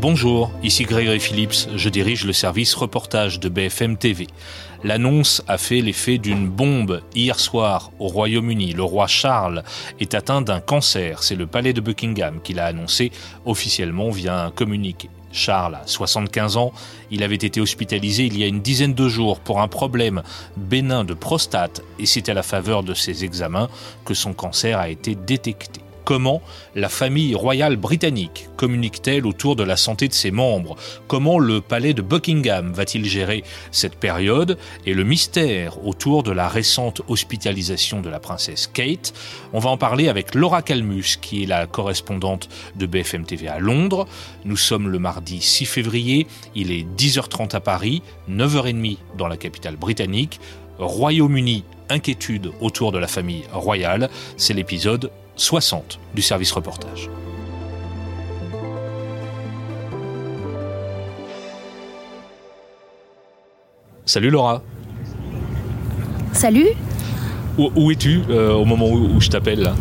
Bonjour, 0.00 0.50
ici 0.62 0.84
Grégory 0.84 1.20
Phillips, 1.20 1.68
je 1.76 1.88
dirige 1.90 2.24
le 2.24 2.32
service 2.32 2.74
reportage 2.74 3.38
de 3.38 3.50
BFM 3.50 3.98
TV. 3.98 4.28
L'annonce 4.82 5.42
a 5.46 5.58
fait 5.58 5.82
l'effet 5.82 6.16
d'une 6.16 6.48
bombe 6.48 7.02
hier 7.14 7.38
soir 7.38 7.90
au 7.98 8.06
Royaume-Uni. 8.06 8.72
Le 8.72 8.82
roi 8.82 9.06
Charles 9.06 9.62
est 10.00 10.14
atteint 10.14 10.40
d'un 10.40 10.60
cancer. 10.60 11.22
C'est 11.22 11.34
le 11.34 11.46
palais 11.46 11.74
de 11.74 11.82
Buckingham 11.82 12.40
qui 12.40 12.54
l'a 12.54 12.64
annoncé 12.64 13.12
officiellement 13.44 14.08
via 14.08 14.42
un 14.42 14.50
communiqué. 14.50 15.10
Charles 15.32 15.74
a 15.74 15.86
75 15.86 16.56
ans, 16.56 16.72
il 17.10 17.22
avait 17.22 17.34
été 17.34 17.60
hospitalisé 17.60 18.24
il 18.24 18.38
y 18.38 18.42
a 18.42 18.46
une 18.46 18.62
dizaine 18.62 18.94
de 18.94 19.06
jours 19.06 19.38
pour 19.40 19.60
un 19.60 19.68
problème 19.68 20.22
bénin 20.56 21.04
de 21.04 21.12
prostate 21.12 21.82
et 21.98 22.06
c'est 22.06 22.30
à 22.30 22.34
la 22.34 22.42
faveur 22.42 22.84
de 22.84 22.94
ses 22.94 23.22
examens 23.22 23.68
que 24.06 24.14
son 24.14 24.32
cancer 24.32 24.78
a 24.78 24.88
été 24.88 25.14
détecté. 25.14 25.82
Comment 26.10 26.42
la 26.74 26.88
famille 26.88 27.36
royale 27.36 27.76
britannique 27.76 28.48
communique-t-elle 28.56 29.24
autour 29.28 29.54
de 29.54 29.62
la 29.62 29.76
santé 29.76 30.08
de 30.08 30.12
ses 30.12 30.32
membres? 30.32 30.74
Comment 31.06 31.38
le 31.38 31.60
palais 31.60 31.94
de 31.94 32.02
Buckingham 32.02 32.72
va-t-il 32.72 33.04
gérer 33.04 33.44
cette 33.70 33.94
période? 33.94 34.58
Et 34.86 34.94
le 34.94 35.04
mystère 35.04 35.86
autour 35.86 36.24
de 36.24 36.32
la 36.32 36.48
récente 36.48 37.00
hospitalisation 37.06 38.00
de 38.00 38.08
la 38.08 38.18
princesse 38.18 38.66
Kate? 38.66 39.14
On 39.52 39.60
va 39.60 39.70
en 39.70 39.76
parler 39.76 40.08
avec 40.08 40.34
Laura 40.34 40.62
Calmus, 40.62 41.16
qui 41.20 41.44
est 41.44 41.46
la 41.46 41.68
correspondante 41.68 42.48
de 42.74 42.86
BFM 42.86 43.24
TV 43.24 43.46
à 43.46 43.60
Londres. 43.60 44.08
Nous 44.44 44.56
sommes 44.56 44.88
le 44.88 44.98
mardi 44.98 45.40
6 45.40 45.64
février, 45.64 46.26
il 46.56 46.72
est 46.72 46.84
10h30 46.98 47.54
à 47.54 47.60
Paris, 47.60 48.02
9h30 48.28 48.98
dans 49.16 49.28
la 49.28 49.36
capitale 49.36 49.76
britannique. 49.76 50.40
Royaume-Uni, 50.80 51.62
inquiétude 51.88 52.50
autour 52.60 52.90
de 52.90 52.98
la 52.98 53.06
famille 53.06 53.44
royale, 53.52 54.08
c'est 54.36 54.54
l'épisode 54.54 55.12
60 55.40 55.98
du 56.14 56.20
service 56.20 56.52
reportage. 56.52 57.08
Salut 64.04 64.28
Laura. 64.28 64.62
Salut. 66.32 66.68
Où, 67.56 67.90
es-tu 67.90 68.20
euh, 68.28 68.52
au 68.52 68.64
moment 68.66 68.88
où, 68.90 69.20
je 69.20 69.28
t'appelle 69.28 69.72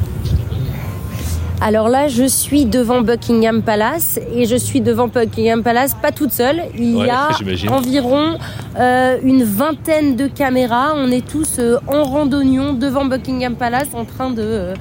alors 1.61 1.89
là, 1.89 2.07
je 2.07 2.23
suis 2.23 2.65
devant 2.65 3.01
Buckingham 3.01 3.61
Palace 3.61 4.19
et 4.33 4.45
je 4.45 4.55
suis 4.55 4.81
devant 4.81 5.07
Buckingham 5.07 5.61
Palace 5.61 5.95
pas 6.01 6.11
toute 6.11 6.31
seule. 6.31 6.63
Il 6.77 6.97
y 6.97 7.09
a 7.09 7.29
environ 7.69 8.37
euh, 8.79 9.17
une 9.23 9.43
vingtaine 9.43 10.15
de 10.15 10.27
caméras. 10.27 10.93
On 10.95 11.11
est 11.11 11.27
tous 11.27 11.59
euh, 11.59 11.77
en 11.87 12.03
randonnion 12.03 12.73
devant 12.73 13.05
Buckingham 13.05 13.55
Palace 13.55 13.89
en 13.93 14.05
train 14.05 14.31
de 14.31 14.73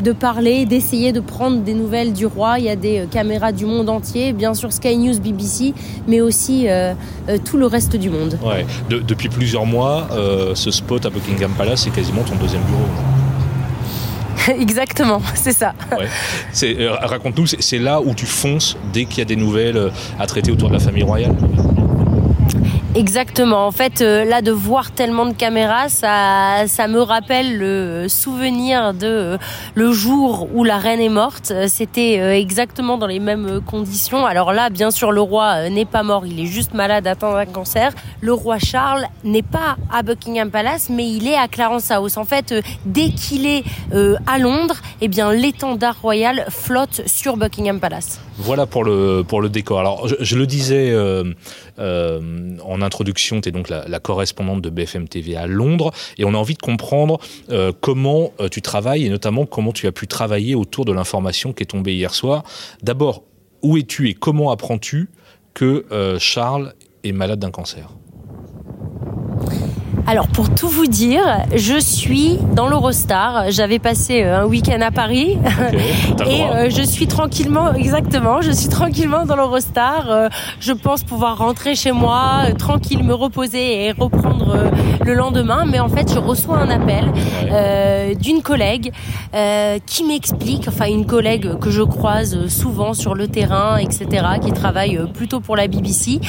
de 0.00 0.12
parler, 0.12 0.66
d'essayer 0.66 1.12
de 1.12 1.20
prendre 1.20 1.58
des 1.58 1.74
nouvelles 1.74 2.12
du 2.12 2.26
roi. 2.26 2.58
Il 2.58 2.64
y 2.64 2.68
a 2.68 2.76
des 2.76 3.00
euh, 3.00 3.06
caméras 3.06 3.52
du 3.52 3.66
monde 3.66 3.88
entier, 3.88 4.32
bien 4.32 4.54
sûr 4.54 4.72
Sky 4.72 4.96
News, 4.96 5.18
BBC, 5.18 5.74
mais 6.06 6.20
aussi 6.20 6.68
euh, 6.68 6.94
euh, 7.28 7.38
tout 7.42 7.56
le 7.56 7.66
reste 7.66 7.96
du 7.96 8.10
monde. 8.10 8.38
Ouais. 8.44 8.66
depuis 8.88 9.28
plusieurs 9.28 9.66
mois, 9.66 10.08
ce 10.54 10.70
spot 10.70 11.06
à 11.06 11.10
Buckingham 11.10 11.52
Palace, 11.52 11.82
c'est 11.84 11.90
quasiment 11.90 12.22
ton 12.22 12.36
deuxième 12.36 12.62
bureau. 12.62 13.23
Exactement, 14.60 15.22
c'est 15.34 15.52
ça. 15.52 15.74
Raconte-nous, 17.02 17.46
c'est 17.46 17.78
là 17.78 18.00
où 18.00 18.14
tu 18.14 18.26
fonces 18.26 18.76
dès 18.92 19.04
qu'il 19.04 19.18
y 19.18 19.22
a 19.22 19.24
des 19.24 19.36
nouvelles 19.36 19.90
à 20.18 20.26
traiter 20.26 20.50
autour 20.50 20.68
de 20.68 20.74
la 20.74 20.80
famille 20.80 21.02
royale? 21.02 21.34
Exactement. 22.96 23.66
En 23.66 23.72
fait, 23.72 24.02
euh, 24.02 24.24
là, 24.24 24.40
de 24.40 24.52
voir 24.52 24.92
tellement 24.92 25.26
de 25.26 25.32
caméras, 25.32 25.88
ça, 25.88 26.68
ça 26.68 26.86
me 26.86 27.00
rappelle 27.00 27.58
le 27.58 28.06
souvenir 28.08 28.94
de 28.94 29.06
euh, 29.06 29.38
le 29.74 29.90
jour 29.90 30.48
où 30.54 30.62
la 30.62 30.78
reine 30.78 31.00
est 31.00 31.08
morte. 31.08 31.52
C'était 31.66 32.20
euh, 32.20 32.32
exactement 32.36 32.96
dans 32.96 33.08
les 33.08 33.18
mêmes 33.18 33.60
conditions. 33.66 34.24
Alors 34.24 34.52
là, 34.52 34.70
bien 34.70 34.92
sûr, 34.92 35.10
le 35.10 35.20
roi 35.20 35.70
n'est 35.70 35.86
pas 35.86 36.04
mort. 36.04 36.24
Il 36.24 36.38
est 36.38 36.46
juste 36.46 36.72
malade, 36.72 37.08
atteint 37.08 37.34
d'un 37.34 37.46
cancer. 37.46 37.92
Le 38.20 38.32
roi 38.32 38.58
Charles 38.60 39.06
n'est 39.24 39.42
pas 39.42 39.76
à 39.92 40.04
Buckingham 40.04 40.52
Palace, 40.52 40.88
mais 40.88 41.08
il 41.08 41.26
est 41.26 41.36
à 41.36 41.48
Clarence 41.48 41.90
House. 41.90 42.16
En 42.16 42.24
fait, 42.24 42.54
dès 42.86 43.10
qu'il 43.10 43.46
est 43.46 43.64
à 44.26 44.38
Londres, 44.38 44.76
eh 45.00 45.08
bien, 45.08 45.32
l'étendard 45.32 46.00
royal 46.00 46.46
flotte 46.48 47.02
sur 47.06 47.36
Buckingham 47.36 47.80
Palace. 47.80 48.20
Voilà 48.38 48.66
pour 48.66 48.84
le, 48.84 49.22
pour 49.26 49.40
le 49.40 49.48
décor. 49.48 49.80
Alors, 49.80 50.08
je, 50.20 50.36
le 50.36 50.46
disais 50.46 50.92
euh, 51.78 52.20
en 52.64 52.82
introduction, 52.84 53.40
tu 53.40 53.48
es 53.48 53.52
donc 53.52 53.68
la, 53.68 54.00
correspondante 54.00 54.60
de 54.60 54.70
BFM 54.70 55.08
TV 55.08 55.36
à 55.36 55.46
Londres, 55.46 55.92
et 56.18 56.24
on 56.24 56.34
a 56.34 56.36
envie 56.36 56.54
de 56.54 56.62
comprendre 56.62 57.18
euh, 57.50 57.72
comment 57.80 58.32
tu 58.50 58.62
travailles, 58.62 59.06
et 59.06 59.08
notamment 59.08 59.46
comment 59.46 59.72
tu 59.72 59.86
as 59.86 59.92
pu 59.92 60.06
travailler 60.06 60.54
autour 60.54 60.84
de 60.84 60.92
l'information 60.92 61.52
qui 61.52 61.62
est 61.62 61.66
tombée 61.66 61.94
hier 61.94 62.14
soir. 62.14 62.44
D'abord, 62.82 63.24
où 63.62 63.76
es-tu 63.76 64.08
et 64.08 64.14
comment 64.14 64.50
apprends-tu 64.50 65.08
que 65.54 65.86
Charles 66.18 66.74
est 67.02 67.12
malade 67.12 67.38
d'un 67.38 67.50
cancer? 67.50 67.88
Alors 70.06 70.28
pour 70.28 70.54
tout 70.54 70.68
vous 70.68 70.86
dire, 70.86 71.22
je 71.54 71.78
suis 71.78 72.38
dans 72.52 72.68
l'Eurostar. 72.68 73.50
J'avais 73.50 73.78
passé 73.78 74.22
euh, 74.22 74.42
un 74.42 74.44
week-end 74.44 74.80
à 74.82 74.90
Paris 74.90 75.38
et 76.26 76.42
euh, 76.42 76.68
je 76.68 76.82
suis 76.82 77.06
tranquillement, 77.06 77.72
exactement, 77.72 78.42
je 78.42 78.50
suis 78.50 78.68
tranquillement 78.68 79.24
dans 79.24 79.34
l'Eurostar. 79.34 80.10
Euh, 80.10 80.28
je 80.60 80.72
pense 80.72 81.04
pouvoir 81.04 81.38
rentrer 81.38 81.74
chez 81.74 81.92
moi, 81.92 82.42
tranquille, 82.58 83.02
me 83.02 83.14
reposer 83.14 83.86
et 83.86 83.92
reprendre 83.92 84.70
le 85.04 85.14
lendemain. 85.14 85.64
Mais 85.64 85.80
en 85.80 85.88
fait, 85.88 86.12
je 86.12 86.18
reçois 86.18 86.58
un 86.58 86.68
appel 86.68 87.10
d'une 88.18 88.42
collègue 88.42 88.92
qui 89.86 90.04
m'explique, 90.04 90.68
enfin 90.68 90.86
une 90.86 91.06
collègue 91.06 91.58
que 91.58 91.70
je 91.70 91.82
croise 91.82 92.46
souvent 92.48 92.92
sur 92.92 93.14
le 93.14 93.28
terrain, 93.28 93.78
etc., 93.78 94.26
qui 94.42 94.52
travaille 94.52 95.00
plutôt 95.14 95.40
pour 95.40 95.56
la 95.56 95.66
BBC, 95.66 96.20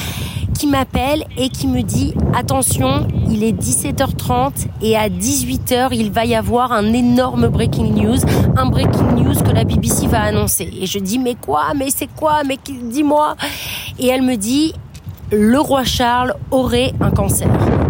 qui 0.56 0.66
m'appelle 0.66 1.24
et 1.36 1.48
qui 1.48 1.66
me 1.66 1.82
dit 1.82 2.14
attention, 2.34 3.06
il 3.28 3.44
est 3.44 3.52
17h30 3.52 4.66
et 4.82 4.96
à 4.96 5.08
18h, 5.08 5.88
il 5.92 6.10
va 6.10 6.24
y 6.24 6.34
avoir 6.34 6.72
un 6.72 6.92
énorme 6.92 7.48
breaking 7.48 7.92
news, 7.92 8.18
un 8.56 8.66
breaking 8.66 9.16
news 9.16 9.34
que 9.34 9.50
la 9.50 9.64
BBC 9.64 10.06
va 10.06 10.22
annoncer. 10.22 10.70
Et 10.80 10.86
je 10.86 10.98
dis 10.98 11.18
mais 11.18 11.34
quoi 11.34 11.74
Mais 11.76 11.88
c'est 11.90 12.08
quoi 12.08 12.42
Mais 12.44 12.58
dis-moi. 12.66 13.36
Et 13.98 14.06
elle 14.06 14.22
me 14.22 14.36
dit 14.36 14.72
le 15.30 15.58
roi 15.58 15.84
Charles 15.84 16.34
aurait 16.50 16.92
un 17.00 17.10
cancer, 17.10 17.48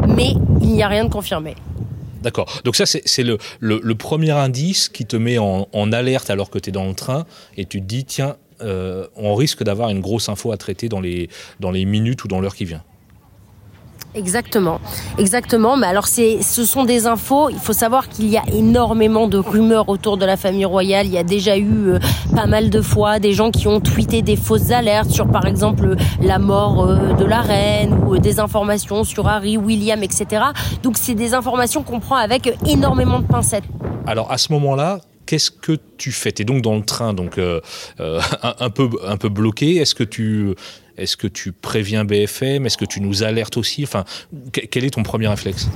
mais 0.09 0.35
il 0.61 0.73
n'y 0.73 0.83
a 0.83 0.89
rien 0.89 1.05
de 1.05 1.11
confirmé. 1.11 1.55
D'accord. 2.23 2.61
Donc 2.65 2.75
ça, 2.75 2.87
c'est 2.87 3.23
le, 3.23 3.95
premier 3.95 4.33
indice 4.33 4.89
qui 4.89 5.07
te 5.07 5.17
met 5.17 5.39
en, 5.39 5.69
en 5.73 5.93
alerte 5.93 6.31
alors 6.31 6.51
que 6.51 6.59
tu 6.59 6.71
es 6.71 6.73
dans 6.73 6.87
le 6.87 6.95
train 6.95 7.25
et 7.57 7.67
tu 7.67 7.81
te 7.81 7.87
dis, 7.87 8.05
tiens, 8.05 8.37
euh, 8.61 9.07
on 9.17 9.35
risque 9.35 9.63
d'avoir 9.63 9.91
une 9.91 10.01
grosse 10.01 10.29
info 10.29 10.53
à 10.53 10.57
traiter 10.57 10.89
dans 10.89 11.01
les, 11.01 11.29
dans 11.61 11.71
les 11.71 11.85
minutes 11.85 12.25
ou 12.25 12.29
dans 12.29 12.41
l'heure 12.41 12.55
qui 12.55 12.65
vient. 12.65 12.83
Exactement, 14.17 14.81
exactement. 15.19 15.77
Mais 15.77 15.87
alors, 15.87 16.07
c'est, 16.07 16.41
ce 16.41 16.65
sont 16.65 16.85
des 16.85 17.07
infos. 17.07 17.51
Il 17.51 17.59
faut 17.59 17.75
savoir 17.75 18.09
qu'il 18.09 18.29
y 18.29 18.39
a 18.39 18.45
énormément 18.51 19.29
de 19.29 19.37
rumeurs 19.37 19.91
autour 19.91 20.17
de 20.17 20.25
la 20.25 20.39
famille 20.39 20.65
royale. 20.65 21.05
Il 21.07 21.13
y 21.13 21.19
a 21.19 21.23
déjà 21.23 21.59
eu 21.59 21.91
euh, 21.91 21.99
pas 22.35 22.47
mal 22.47 22.71
de 22.71 22.81
fois 22.81 23.19
des 23.19 23.35
gens 23.35 23.51
qui 23.51 23.69
ont 23.69 23.79
tweeté 23.79 24.23
des 24.23 24.37
fausses 24.37 24.71
alertes 24.71 25.11
sur, 25.11 25.29
par 25.29 25.45
exemple, 25.45 25.97
la 26.23 26.39
mort 26.39 26.85
euh, 26.85 27.13
de 27.13 27.27
la 27.27 27.43
reine 27.43 27.93
ou 28.07 28.17
des 28.17 28.41
informations 28.41 29.05
sur 29.05 29.29
Harry, 29.29 29.59
William, 29.59 30.03
etc. 30.03 30.45
Donc, 30.83 30.97
c'est 30.97 31.15
des 31.15 31.35
informations 31.35 31.83
qu'on 31.83 32.01
prend 32.01 32.17
avec 32.17 32.51
énormément 32.67 33.21
de 33.21 33.27
pincettes. 33.27 33.65
Alors, 34.07 34.33
à 34.33 34.39
ce 34.39 34.51
moment-là, 34.53 35.01
qu'est-ce 35.27 35.51
que 35.51 35.79
tu 35.99 36.13
fais? 36.13 36.33
Tu 36.33 36.43
es 36.43 36.45
donc 36.45 36.63
dans 36.63 36.77
le 36.77 36.83
train, 36.83 37.13
donc 37.13 37.39
euh, 37.39 37.61
euh, 38.01 38.21
un, 38.61 38.71
peu, 38.71 38.89
un 39.05 39.17
peu 39.17 39.29
bloqué. 39.29 39.77
Est-ce 39.77 39.95
que 39.95 40.05
tu 40.05 40.55
est-ce 40.97 41.19
que 41.19 41.27
tu 41.27 41.53
préviens 41.53 42.07
BFM 42.07 42.65
Est-ce 42.65 42.79
que 42.79 42.87
tu 42.87 43.03
nous 43.03 43.23
alertes 43.23 43.59
aussi? 43.59 43.85
Enfin, 43.85 44.05
quel 44.53 44.85
est 44.85 44.91
ton 44.91 45.03
premier 45.03 45.29
réflexe? 45.29 45.69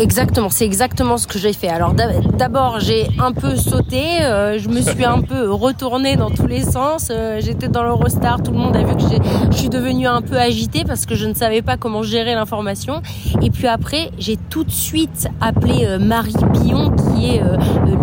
Exactement, 0.00 0.48
c'est 0.48 0.64
exactement 0.64 1.16
ce 1.16 1.26
que 1.26 1.40
j'ai 1.40 1.52
fait. 1.52 1.66
Alors 1.66 1.92
d'abord, 1.92 2.78
j'ai 2.78 3.08
un 3.18 3.32
peu 3.32 3.56
sauté, 3.56 4.22
euh, 4.22 4.56
je 4.56 4.68
me 4.68 4.80
suis 4.80 5.04
un 5.04 5.22
peu 5.22 5.50
retournée 5.50 6.14
dans 6.14 6.30
tous 6.30 6.46
les 6.46 6.62
sens. 6.62 7.08
Euh, 7.10 7.40
j'étais 7.40 7.66
dans 7.66 7.82
l'Eurostar, 7.82 8.40
tout 8.40 8.52
le 8.52 8.58
monde 8.58 8.76
a 8.76 8.84
vu 8.84 8.94
que 8.94 9.02
je 9.50 9.56
suis 9.56 9.68
devenue 9.68 10.06
un 10.06 10.22
peu 10.22 10.36
agitée 10.36 10.84
parce 10.84 11.04
que 11.04 11.16
je 11.16 11.26
ne 11.26 11.34
savais 11.34 11.62
pas 11.62 11.76
comment 11.76 12.04
gérer 12.04 12.36
l'information. 12.36 13.02
Et 13.42 13.50
puis 13.50 13.66
après, 13.66 14.12
j'ai 14.18 14.36
tout 14.36 14.62
de 14.62 14.70
suite 14.70 15.26
appelé 15.40 15.84
euh, 15.84 15.98
Marie 15.98 16.32
Billon, 16.52 16.94
qui 16.94 17.34
est 17.34 17.42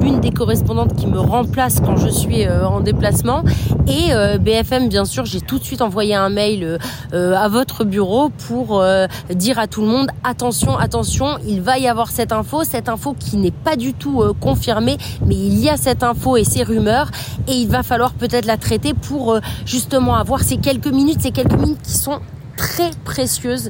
l'une 0.01 0.19
des 0.19 0.31
correspondantes 0.31 0.95
qui 0.95 1.07
me 1.07 1.19
remplace 1.19 1.79
quand 1.79 1.95
je 1.95 2.09
suis 2.09 2.45
en 2.47 2.81
déplacement. 2.81 3.43
Et 3.87 4.11
BFM, 4.39 4.89
bien 4.89 5.05
sûr, 5.05 5.25
j'ai 5.25 5.41
tout 5.41 5.59
de 5.59 5.63
suite 5.63 5.81
envoyé 5.81 6.15
un 6.15 6.29
mail 6.29 6.77
à 7.13 7.47
votre 7.47 7.83
bureau 7.83 8.29
pour 8.29 8.83
dire 9.29 9.59
à 9.59 9.67
tout 9.67 9.81
le 9.81 9.87
monde 9.87 10.09
attention, 10.23 10.77
attention, 10.77 11.37
il 11.47 11.61
va 11.61 11.77
y 11.77 11.84
avoir 11.87 12.09
cette 12.11 12.31
info, 12.31 12.63
cette 12.63 12.89
info 12.89 13.15
qui 13.17 13.37
n'est 13.37 13.51
pas 13.51 13.75
du 13.75 13.93
tout 13.93 14.21
euh, 14.21 14.33
confirmée, 14.33 14.97
mais 15.25 15.35
il 15.35 15.59
y 15.59 15.69
a 15.69 15.77
cette 15.77 16.03
info 16.03 16.37
et 16.37 16.43
ces 16.43 16.63
rumeurs, 16.63 17.11
et 17.47 17.53
il 17.53 17.67
va 17.67 17.83
falloir 17.83 18.13
peut-être 18.13 18.45
la 18.45 18.57
traiter 18.57 18.93
pour 18.93 19.33
euh, 19.33 19.39
justement 19.65 20.15
avoir 20.15 20.41
ces 20.41 20.57
quelques 20.57 20.87
minutes, 20.87 21.21
ces 21.21 21.31
quelques 21.31 21.59
minutes 21.59 21.81
qui 21.83 21.97
sont 21.97 22.19
très 22.55 22.91
précieuses 23.03 23.69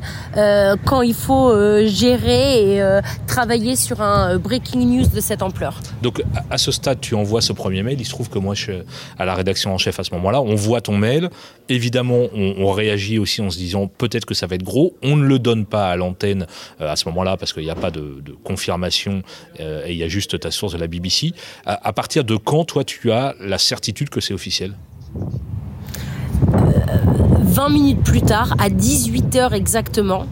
quand 0.86 1.02
il 1.02 1.14
faut 1.14 1.54
gérer 1.86 2.76
et 2.76 3.00
travailler 3.28 3.76
sur 3.76 4.02
un 4.02 4.38
breaking 4.38 4.86
news 4.86 5.08
de 5.08 5.20
cette 5.20 5.42
ampleur. 5.42 5.80
Donc 6.02 6.24
à 6.50 6.58
ce 6.58 6.72
stade, 6.72 7.00
tu 7.02 7.16
envoies 7.16 7.42
ce 7.42 7.54
premier 7.54 7.84
mail. 7.84 8.00
Il 8.00 8.06
se 8.06 8.12
trouve 8.12 8.30
que 8.30 8.40
moi, 8.40 8.56
je 8.56 8.62
suis 8.62 8.74
à 9.18 9.26
la 9.26 9.36
rédaction 9.36 9.74
en 9.74 9.78
chef 9.78 10.00
à 10.00 10.04
ce 10.04 10.14
moment-là. 10.16 10.42
On 10.42 10.56
voit 10.56 10.82
ton 10.82 10.98
mail. 10.98 11.30
Évidemment, 11.70 12.28
on, 12.34 12.72
réagit 12.72 13.20
aussi 13.20 13.42
en 13.42 13.50
se 13.50 13.58
disant 13.58 13.88
peut-être 13.88 14.26
que 14.26 14.34
ça 14.34 14.48
va 14.48 14.56
être 14.56 14.64
gros. 14.64 14.96
On 15.02 15.16
ne 15.16 15.26
le 15.26 15.40
donne 15.40 15.66
pas 15.66 15.90
à 15.90 15.96
l'antenne 15.96 16.46
à 16.80 16.96
ce 16.96 17.08
moment-là 17.10 17.38
parce 17.38 17.54
qu'il 17.54 17.64
n'y 17.64 17.70
a 17.70 17.76
pas 17.76 17.92
de, 17.92 18.22
confirmation 18.44 19.22
et 19.60 19.92
il 19.92 19.98
y 19.98 20.04
a 20.04 20.08
juste 20.08 20.40
ta 20.40 20.52
source 20.52 20.74
de 20.74 20.78
la 20.78 20.88
BBC. 20.88 21.32
À, 21.66 21.88
à 21.88 21.94
partir 21.94 22.24
de 22.24 22.36
quand, 22.36 22.66
toi, 22.66 22.84
tu 22.84 23.12
as 23.12 23.36
la 23.40 23.58
certitude 23.58 24.10
que 24.10 24.22
c'est 24.22 24.34
officiel? 24.34 24.76
20 27.56 27.70
minutes 27.70 28.04
plus 28.04 28.22
tard, 28.22 28.54
à 28.60 28.68
18h 28.68 29.54
exactement, 29.54 30.26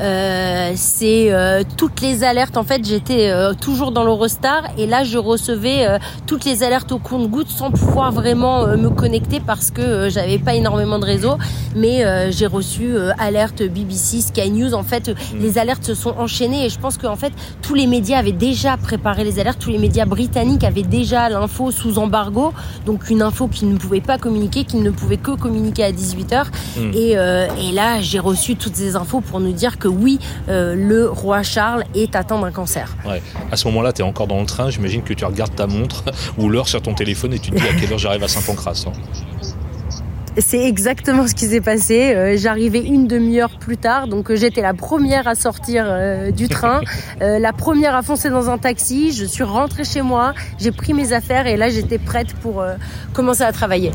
euh, 0.00 0.72
c'est 0.76 1.32
euh, 1.32 1.62
toutes 1.76 2.00
les 2.00 2.24
alertes. 2.24 2.56
En 2.56 2.64
fait, 2.64 2.84
j'étais 2.84 3.30
euh, 3.30 3.54
toujours 3.54 3.92
dans 3.92 4.04
l'Eurostar 4.04 4.62
et 4.76 4.86
là, 4.86 5.04
je 5.04 5.18
recevais 5.18 5.86
toutes 6.26 6.44
les 6.44 6.62
alertes 6.62 6.92
au 6.92 6.98
compte-gouttes 6.98 7.48
sans 7.48 7.70
pouvoir 7.70 8.12
vraiment 8.12 8.66
me 8.76 8.88
connecter 8.88 9.40
parce 9.40 9.70
que 9.70 10.08
j'avais 10.08 10.38
pas 10.38 10.54
énormément 10.54 10.98
de 10.98 11.04
réseau. 11.04 11.38
Mais 11.76 12.04
j'ai 12.30 12.46
reçu 12.46 12.96
alerte 13.18 13.62
BBC, 13.62 14.20
Sky 14.20 14.50
News. 14.50 14.74
En 14.74 14.82
fait, 14.82 15.08
mm. 15.08 15.14
les 15.40 15.58
alertes 15.58 15.84
se 15.84 15.94
sont 15.94 16.14
enchaînées 16.18 16.66
et 16.66 16.68
je 16.68 16.78
pense 16.78 16.98
qu'en 16.98 17.16
fait, 17.16 17.32
tous 17.62 17.74
les 17.74 17.86
médias 17.86 18.18
avaient 18.18 18.32
déjà 18.32 18.76
préparé 18.76 19.24
les 19.24 19.38
alertes. 19.38 19.58
Tous 19.58 19.70
les 19.70 19.78
médias 19.78 20.04
britanniques 20.06 20.64
avaient 20.64 20.82
déjà 20.82 21.28
l'info 21.28 21.70
sous 21.70 21.98
embargo, 21.98 22.52
donc 22.86 23.10
une 23.10 23.22
info 23.22 23.48
qu'ils 23.48 23.68
ne 23.68 23.76
pouvaient 23.76 24.00
pas 24.00 24.18
communiquer, 24.18 24.64
qu'ils 24.64 24.82
ne 24.82 24.90
pouvaient 24.90 25.16
que 25.16 25.32
communiquer 25.32 25.84
à 25.84 25.92
18 25.92 26.32
h 26.32 26.44
mm. 26.76 26.90
et, 26.94 27.10
et 27.68 27.72
là, 27.72 28.00
j'ai 28.00 28.18
reçu 28.18 28.56
toutes 28.56 28.76
ces 28.76 28.96
infos 28.96 29.20
pour 29.20 29.40
nous 29.40 29.52
dire 29.52 29.78
que 29.78 29.83
que 29.84 29.88
oui, 29.88 30.18
euh, 30.48 30.74
le 30.74 31.10
roi 31.10 31.42
Charles 31.42 31.84
est 31.94 32.16
atteint 32.16 32.40
d'un 32.40 32.50
cancer. 32.50 32.96
Ouais. 33.06 33.22
À 33.52 33.56
ce 33.56 33.68
moment-là, 33.68 33.92
tu 33.92 34.00
es 34.00 34.04
encore 34.04 34.26
dans 34.26 34.40
le 34.40 34.46
train, 34.46 34.70
j'imagine 34.70 35.02
que 35.02 35.12
tu 35.12 35.26
regardes 35.26 35.54
ta 35.54 35.66
montre 35.66 36.04
ou 36.38 36.48
l'heure 36.48 36.68
sur 36.68 36.80
ton 36.80 36.94
téléphone 36.94 37.34
et 37.34 37.38
tu 37.38 37.50
te 37.50 37.56
dis 37.56 37.68
à 37.68 37.74
quelle 37.74 37.92
heure 37.92 37.98
j'arrive 37.98 38.24
à 38.24 38.28
Saint-Pancras. 38.28 38.86
Hein. 38.86 38.92
C'est 40.38 40.64
exactement 40.64 41.28
ce 41.28 41.34
qui 41.34 41.46
s'est 41.46 41.60
passé. 41.60 42.14
Euh, 42.14 42.36
j'arrivais 42.38 42.80
une 42.80 43.06
demi-heure 43.06 43.58
plus 43.58 43.76
tard, 43.76 44.08
donc 44.08 44.30
euh, 44.30 44.36
j'étais 44.36 44.62
la 44.62 44.72
première 44.72 45.28
à 45.28 45.34
sortir 45.34 45.84
du 46.32 46.48
train, 46.48 46.80
la 47.20 47.52
première 47.52 47.94
à 47.94 48.00
foncer 48.00 48.30
dans 48.30 48.48
un 48.48 48.56
taxi. 48.56 49.12
Je 49.12 49.26
suis 49.26 49.44
rentrée 49.44 49.84
chez 49.84 50.00
moi, 50.00 50.32
j'ai 50.58 50.72
pris 50.72 50.94
mes 50.94 51.12
affaires 51.12 51.46
et 51.46 51.58
là 51.58 51.68
j'étais 51.68 51.98
prête 51.98 52.32
pour 52.36 52.64
commencer 53.12 53.42
à 53.42 53.52
travailler. 53.52 53.92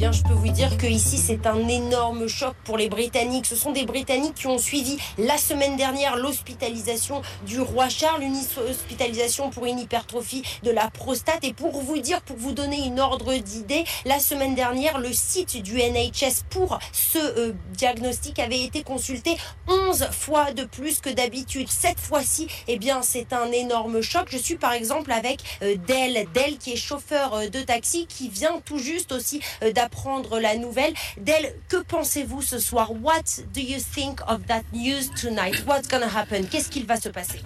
Je 0.00 0.22
peux 0.22 0.34
dire 0.50 0.76
que 0.78 0.86
ici 0.86 1.18
c'est 1.18 1.46
un 1.46 1.68
énorme 1.68 2.26
choc 2.26 2.54
pour 2.64 2.78
les 2.78 2.88
Britanniques. 2.88 3.46
Ce 3.46 3.56
sont 3.56 3.72
des 3.72 3.84
Britanniques 3.84 4.34
qui 4.34 4.46
ont 4.46 4.58
suivi 4.58 4.96
la 5.18 5.36
semaine 5.36 5.76
dernière 5.76 6.16
l'hospitalisation 6.16 7.22
du 7.46 7.60
roi 7.60 7.88
Charles, 7.88 8.22
une 8.22 8.36
hospitalisation 8.68 9.50
pour 9.50 9.66
une 9.66 9.78
hypertrophie 9.78 10.42
de 10.62 10.70
la 10.70 10.90
prostate. 10.90 11.44
Et 11.44 11.52
pour 11.52 11.80
vous 11.80 11.98
dire, 11.98 12.20
pour 12.22 12.36
vous 12.36 12.52
donner 12.52 12.86
une 12.86 13.00
ordre 13.00 13.34
d'idée, 13.34 13.84
la 14.04 14.18
semaine 14.18 14.54
dernière, 14.54 14.98
le 14.98 15.12
site 15.12 15.62
du 15.62 15.76
NHS 15.76 16.44
pour 16.50 16.78
ce 16.92 17.18
euh, 17.18 17.52
diagnostic 17.72 18.38
avait 18.38 18.62
été 18.62 18.82
consulté 18.82 19.36
11 19.66 20.08
fois 20.10 20.52
de 20.52 20.64
plus 20.64 21.00
que 21.00 21.10
d'habitude. 21.10 21.68
Cette 21.68 22.00
fois-ci, 22.00 22.48
eh 22.68 22.78
bien, 22.78 23.02
c'est 23.02 23.32
un 23.32 23.50
énorme 23.52 24.00
choc. 24.02 24.28
Je 24.30 24.38
suis 24.38 24.56
par 24.56 24.72
exemple 24.72 25.12
avec 25.12 25.40
euh, 25.62 25.76
Del, 25.86 26.26
Del 26.32 26.58
qui 26.58 26.72
est 26.72 26.76
chauffeur 26.76 27.34
euh, 27.34 27.48
de 27.48 27.60
taxi, 27.60 28.06
qui 28.06 28.28
vient 28.28 28.60
tout 28.64 28.78
juste 28.78 29.12
aussi 29.12 29.40
d'apprendre 29.74 30.37
prendre 30.38 30.42
la 30.42 30.56
nouvelle. 30.56 30.94
Del, 31.18 31.54
que 31.68 31.82
pensez-vous 31.82 32.42
ce 32.42 32.58
soir? 32.58 32.90
What 32.92 33.42
do 33.52 33.60
you 33.60 33.78
think 33.78 34.20
of 34.28 34.46
that 34.46 34.62
news 34.72 35.10
tonight? 35.20 35.64
What's 35.66 35.88
going 35.88 36.02
to 36.02 36.08
happen? 36.08 36.46
Qu'est-ce 36.46 36.70
qu'il 36.70 36.86
va 36.86 36.96
se 36.96 37.08
passer? 37.08 37.40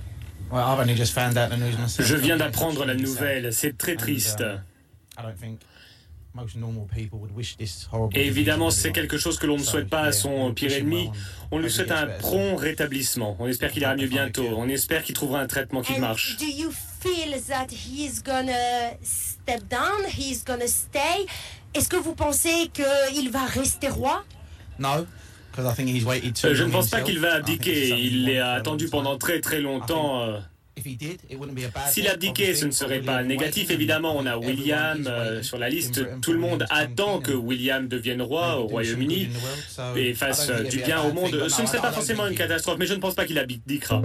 Je 1.98 2.14
viens 2.16 2.36
d'apprendre 2.36 2.84
la 2.84 2.94
nouvelle, 2.94 3.52
c'est 3.52 3.78
très 3.78 3.96
triste. 3.96 4.44
Et 8.14 8.26
évidemment, 8.26 8.70
c'est 8.70 8.92
quelque 8.92 9.16
chose 9.18 9.38
que 9.38 9.46
l'on 9.46 9.56
ne 9.56 9.62
souhaite 9.62 9.88
pas 9.88 10.02
à 10.02 10.12
son 10.12 10.52
pire 10.52 10.72
ennemi. 10.72 11.10
On 11.50 11.58
lui 11.58 11.70
souhaite 11.70 11.90
un 11.90 12.06
prompt 12.06 12.56
rétablissement. 12.56 13.36
On 13.38 13.46
espère 13.48 13.72
qu'il 13.72 13.82
ira 13.82 13.96
mieux 13.96 14.08
bientôt. 14.08 14.46
On 14.56 14.68
espère 14.68 15.02
qu'il 15.02 15.14
trouvera 15.14 15.40
un 15.40 15.46
traitement 15.46 15.80
qui 15.80 15.98
marche. 15.98 16.36
Do 16.38 16.46
you 16.46 16.70
feel 17.00 17.40
that 17.48 17.68
he's 17.70 18.22
gonna 18.22 18.92
step 19.02 19.68
down? 19.70 20.04
He's 20.06 20.44
gonna 20.44 20.68
stay? 20.68 21.26
Est-ce 21.74 21.88
que 21.88 21.96
vous 21.96 22.14
pensez 22.14 22.70
qu'il 22.72 23.30
va 23.30 23.44
rester 23.46 23.88
roi? 23.88 24.24
Non. 24.78 25.06
Euh, 25.58 26.54
je 26.54 26.64
ne 26.64 26.70
pense 26.70 26.88
pas 26.88 27.02
qu'il 27.02 27.18
va 27.18 27.34
abdiquer. 27.34 27.90
Il 27.90 28.28
est 28.28 28.38
attendu 28.38 28.88
pendant 28.88 29.18
très 29.18 29.40
très 29.40 29.60
longtemps. 29.60 30.22
Euh. 30.22 30.38
S'il 31.90 32.08
abdiquait, 32.08 32.54
ce 32.54 32.64
ne 32.64 32.70
serait 32.70 33.00
pas 33.00 33.22
négatif. 33.22 33.70
Évidemment, 33.70 34.16
on 34.16 34.24
a 34.24 34.38
William 34.38 35.06
euh, 35.06 35.42
sur 35.42 35.58
la 35.58 35.68
liste. 35.68 36.20
Tout 36.22 36.32
le 36.32 36.38
monde 36.38 36.66
attend 36.70 37.20
que 37.20 37.32
William 37.32 37.88
devienne 37.88 38.22
roi 38.22 38.58
au 38.58 38.66
Royaume-Uni 38.66 39.28
et 39.96 40.14
fasse 40.14 40.50
du 40.70 40.78
bien 40.78 41.02
au 41.02 41.12
monde. 41.12 41.48
Ce 41.48 41.60
ne 41.60 41.66
serait 41.66 41.80
pas 41.80 41.92
forcément 41.92 42.26
une 42.26 42.34
catastrophe, 42.34 42.78
mais 42.78 42.86
je 42.86 42.94
ne 42.94 43.00
pense 43.00 43.14
pas 43.14 43.26
qu'il 43.26 43.38
abdiquera. 43.38 44.00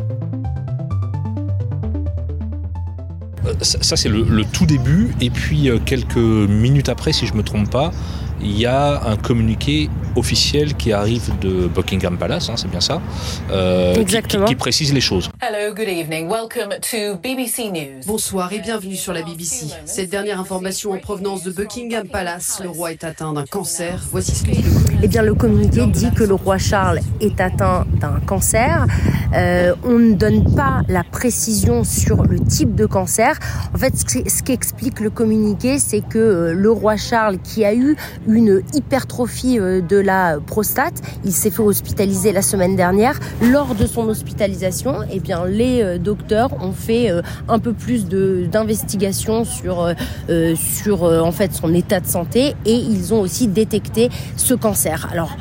Ça, 3.61 3.95
c'est 3.95 4.09
le, 4.09 4.43
tout 4.45 4.65
début. 4.65 5.13
Et 5.21 5.29
puis 5.29 5.69
euh, 5.69 5.79
quelques 5.83 6.15
minutes 6.17 6.89
après, 6.89 7.13
si 7.13 7.25
je 7.25 7.33
ne 7.33 7.37
me 7.37 7.43
trompe 7.43 7.69
pas, 7.69 7.91
il 8.41 8.57
y 8.57 8.65
a 8.65 9.01
un 9.05 9.17
communiqué 9.17 9.89
officiel 10.15 10.75
qui 10.75 10.93
arrive 10.93 11.31
de 11.39 11.67
Buckingham 11.67 12.17
Palace, 12.17 12.49
hein, 12.49 12.57
c'est 12.57 12.69
bien 12.69 12.81
ça, 12.81 13.01
euh, 13.51 14.03
qui, 14.03 14.55
précise 14.55 14.93
les 14.93 15.01
choses. 15.01 15.29
Bonsoir 18.05 18.53
et 18.53 18.59
bienvenue 18.59 18.95
sur 18.95 19.13
la 19.13 19.21
BBC. 19.21 19.67
Cette 19.85 20.09
dernière 20.09 20.39
information 20.39 20.91
en 20.91 20.97
provenance 20.97 21.43
de 21.43 21.51
Buckingham 21.51 22.07
Palace, 22.07 22.59
le 22.61 22.69
roi 22.69 22.91
est 22.91 23.03
atteint 23.03 23.33
d'un 23.33 23.45
cancer. 23.45 24.03
Voici 24.11 24.35
ce 24.35 24.43
que 24.43 24.51
dit 24.51 24.61
le 24.61 24.86
eh 25.03 25.07
bien, 25.07 25.21
le 25.21 25.35
communiqué 25.35 25.85
dit 25.85 26.09
que 26.09 26.23
le 26.23 26.33
roi 26.33 26.57
Charles 26.57 26.99
est 27.21 27.39
atteint 27.39 27.85
d'un 28.01 28.19
cancer. 28.25 28.87
Euh, 29.35 29.75
on 29.83 29.99
ne 29.99 30.13
donne 30.13 30.55
pas 30.55 30.81
la 30.87 31.03
précision 31.03 31.83
sur 31.83 32.23
le 32.23 32.39
type 32.39 32.73
de 32.73 32.87
cancer. 32.87 33.37
En 33.75 33.77
fait, 33.77 33.93
ce 33.95 34.41
qu'explique 34.41 34.99
le 34.99 35.11
communiqué, 35.11 35.77
c'est 35.77 36.01
que 36.01 36.17
euh, 36.17 36.53
le 36.53 36.71
roi 36.71 36.97
Charles, 36.97 37.37
qui 37.43 37.63
a 37.63 37.75
eu 37.75 37.95
une 38.27 38.63
hypertrophie 38.73 39.59
euh, 39.59 39.81
de 39.81 39.97
la 39.97 40.39
prostate, 40.43 40.99
il 41.23 41.31
s'est 41.31 41.51
fait 41.51 41.61
hospitaliser 41.61 42.31
la 42.31 42.41
semaine 42.41 42.75
dernière. 42.75 43.19
Lors 43.51 43.75
de 43.75 43.85
son 43.85 44.07
hospitalisation, 44.09 44.95
eh 45.11 45.19
bien, 45.19 45.45
les 45.45 45.99
docteurs 45.99 46.49
ont 46.63 46.71
fait 46.71 47.11
un 47.47 47.59
peu 47.59 47.73
plus 47.73 48.07
d'investigation 48.07 49.45
sur 49.45 49.93
sur 50.55 51.03
en 51.03 51.31
fait 51.31 51.53
son 51.53 51.73
état 51.73 51.99
de 51.99 52.07
santé 52.07 52.55
et 52.65 52.73
ils 52.75 53.13
ont 53.13 53.21
aussi 53.21 53.47
détecté 53.47 54.09
ce 54.35 54.53
cancer. 54.53 54.86
Alors, 55.11 55.35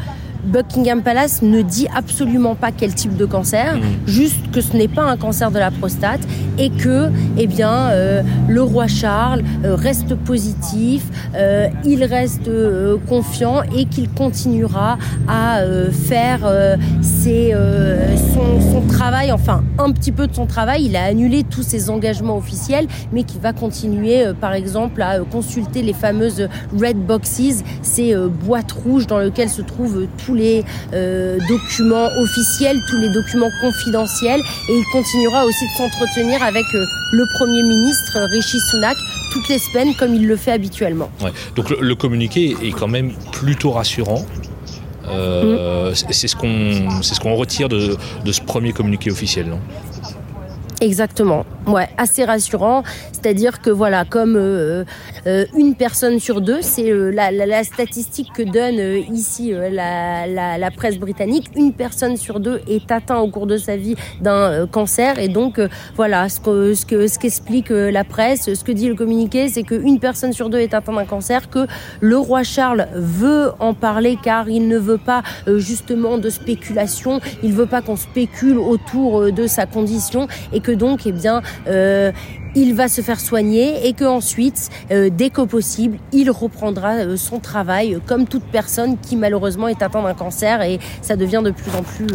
Buckingham 0.46 1.02
Palace 1.02 1.42
ne 1.42 1.62
dit 1.62 1.86
absolument 1.94 2.54
pas 2.54 2.72
quel 2.72 2.94
type 2.94 3.16
de 3.16 3.26
cancer, 3.26 3.76
mmh. 3.76 3.80
juste 4.06 4.50
que 4.52 4.60
ce 4.60 4.76
n'est 4.76 4.88
pas 4.88 5.02
un 5.02 5.16
cancer 5.16 5.50
de 5.50 5.58
la 5.58 5.70
prostate 5.70 6.20
et 6.58 6.70
que, 6.70 7.10
eh 7.36 7.46
bien, 7.46 7.90
euh, 7.90 8.22
le 8.48 8.62
roi 8.62 8.86
Charles 8.86 9.42
euh, 9.64 9.74
reste 9.74 10.14
positif, 10.14 11.04
euh, 11.34 11.68
il 11.84 12.04
reste 12.04 12.50
confiant 13.08 13.62
et 13.76 13.86
qu'il 13.86 14.08
continuera 14.08 14.98
à 15.28 15.60
faire 15.90 16.48
ses, 17.02 17.54
son, 18.34 18.60
son, 18.72 18.80
travail, 18.86 19.32
enfin 19.32 19.62
un 19.78 19.90
petit 19.92 20.12
peu 20.12 20.26
de 20.26 20.34
son 20.34 20.46
travail. 20.46 20.84
Il 20.84 20.96
a 20.96 21.04
annulé 21.04 21.44
tous 21.44 21.62
ses 21.62 21.90
engagements 21.90 22.36
officiels, 22.36 22.86
mais 23.12 23.24
qu'il 23.24 23.40
va 23.40 23.52
continuer, 23.52 24.24
par 24.40 24.52
exemple, 24.52 25.02
à 25.02 25.18
consulter 25.20 25.82
les 25.82 25.92
fameuses 25.92 26.48
red 26.78 26.96
boxes, 26.96 27.62
ces 27.82 28.14
boîtes 28.44 28.72
rouges 28.72 29.06
dans 29.06 29.18
lesquelles 29.18 29.50
se 29.50 29.62
trouvent 29.62 30.06
tous 30.24 30.34
les 30.36 30.64
documents 31.48 32.08
officiels, 32.18 32.80
tous 32.88 32.98
les 32.98 33.08
documents 33.08 33.50
confidentiels, 33.60 34.40
et 34.68 34.72
il 34.72 34.84
continuera 34.92 35.44
aussi 35.44 35.64
de 35.64 35.70
s'entretenir 35.76 36.42
avec 36.42 36.64
euh, 36.74 36.84
le 37.12 37.24
Premier 37.34 37.62
ministre 37.62 38.18
Rishi 38.30 38.60
Sunak 38.60 38.96
toutes 39.32 39.48
les 39.48 39.58
semaines 39.58 39.94
comme 39.94 40.14
il 40.14 40.26
le 40.26 40.36
fait 40.36 40.52
habituellement. 40.52 41.10
Donc 41.54 41.70
le, 41.70 41.94
communiqué 41.94 42.56
est 42.62 42.72
quand 42.72 42.88
même 42.88 43.12
plutôt 43.32 43.72
rassurant. 43.72 44.24
Euh, 45.08 45.90
mm. 45.90 45.94
C'est 45.94 46.28
ce 46.28 46.36
qu'on 46.36 47.02
ce 47.02 47.28
retire 47.28 47.68
de, 47.68 47.96
de, 48.24 48.32
ce 48.32 48.40
premier 48.40 48.72
communiqué 48.72 49.10
officiel, 49.10 49.46
non? 49.46 49.60
Exactement. 50.80 51.46
Ouais, 51.66 51.88
assez 51.96 52.24
rassurant. 52.24 52.82
C'est-à-dire 53.12 53.62
que 53.62 53.70
voilà, 53.70 54.04
comme 54.04 54.36
euh, 54.36 54.84
euh, 55.26 55.46
une 55.56 55.74
personne 55.74 56.20
sur 56.20 56.42
deux, 56.42 56.60
c'est 56.60 56.90
euh, 56.90 57.10
la, 57.10 57.30
la, 57.30 57.46
la, 57.46 57.64
statistique 57.64 58.28
que 58.34 58.42
donne 58.42 58.78
ici 59.12 59.52
la, 59.52 60.26
la, 60.26 60.70
presse 60.70 60.98
britannique, 60.98 61.50
une 61.56 61.72
personne 61.72 62.16
sur 62.18 62.40
deux 62.40 62.60
est 62.68 62.92
atteinte 62.92 63.26
au 63.26 63.30
cours 63.30 63.46
de 63.46 63.56
sa 63.56 63.76
vie 63.76 63.96
d'un 64.20 64.66
cancer. 64.66 65.18
Et 65.18 65.28
donc 65.28 65.58
voilà, 65.96 66.28
ce 66.28 66.40
que 66.40 66.74
ce 66.74 66.84
que 66.84 67.06
ce 67.08 67.18
qu'explique 67.18 67.70
la 67.70 68.04
presse, 68.04 68.52
ce 68.52 68.62
que 68.62 68.72
dit 68.72 68.88
le 68.88 68.94
communiqué, 68.94 69.48
c'est 69.48 69.62
qu'une 69.62 69.98
personne 69.98 70.32
sur 70.32 70.50
deux 70.50 70.58
est 70.58 70.74
atteinte 70.74 70.96
d'un 70.96 71.04
cancer, 71.04 71.48
que 71.48 71.66
le 72.00 72.18
roi 72.18 72.42
Charles 72.42 72.86
veut 72.94 73.50
en 73.58 73.72
parler 73.72 74.18
car 74.22 74.48
il 74.48 74.68
ne 74.68 74.78
veut 74.78 74.98
pas 74.98 75.22
justement 75.56 76.18
de 76.18 76.28
spéculation, 76.28 77.20
il 77.42 77.52
veut 77.52 77.66
pas 77.66 77.80
qu'on 77.80 77.96
spécule 77.96 78.58
autour 78.58 79.32
de 79.32 79.46
sa 79.46 79.66
condition 79.66 80.28
et 80.52 80.60
donc, 80.72 81.06
eh 81.06 81.12
bien, 81.12 81.42
euh, 81.68 82.12
il 82.54 82.74
va 82.74 82.88
se 82.88 83.00
faire 83.00 83.20
soigner 83.20 83.86
et 83.86 83.92
que 83.92 84.04
ensuite, 84.04 84.70
euh, 84.90 85.10
dès 85.12 85.30
que 85.30 85.42
possible, 85.42 85.98
il 86.12 86.30
reprendra 86.30 86.94
euh, 86.94 87.16
son 87.16 87.38
travail 87.38 87.98
comme 88.06 88.26
toute 88.26 88.44
personne 88.44 88.96
qui 88.98 89.16
malheureusement 89.16 89.68
est 89.68 89.82
atteinte 89.82 90.04
d'un 90.04 90.14
cancer 90.14 90.62
et 90.62 90.78
ça 91.02 91.16
devient 91.16 91.42
de 91.44 91.50
plus 91.50 91.70
en 91.76 91.82
plus 91.82 92.06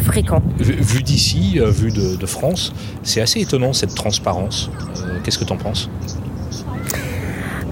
fréquent. 0.00 0.42
Vu, 0.58 1.02
d'ici, 1.02 1.60
vu 1.60 1.90
de, 1.90 2.26
France, 2.26 2.72
c'est 3.02 3.20
assez 3.20 3.40
étonnant 3.40 3.72
cette 3.72 3.94
transparence. 3.94 4.70
Qu'est-ce 5.22 5.38
que 5.38 5.44
tu 5.44 5.52
en 5.52 5.56
penses? 5.56 5.88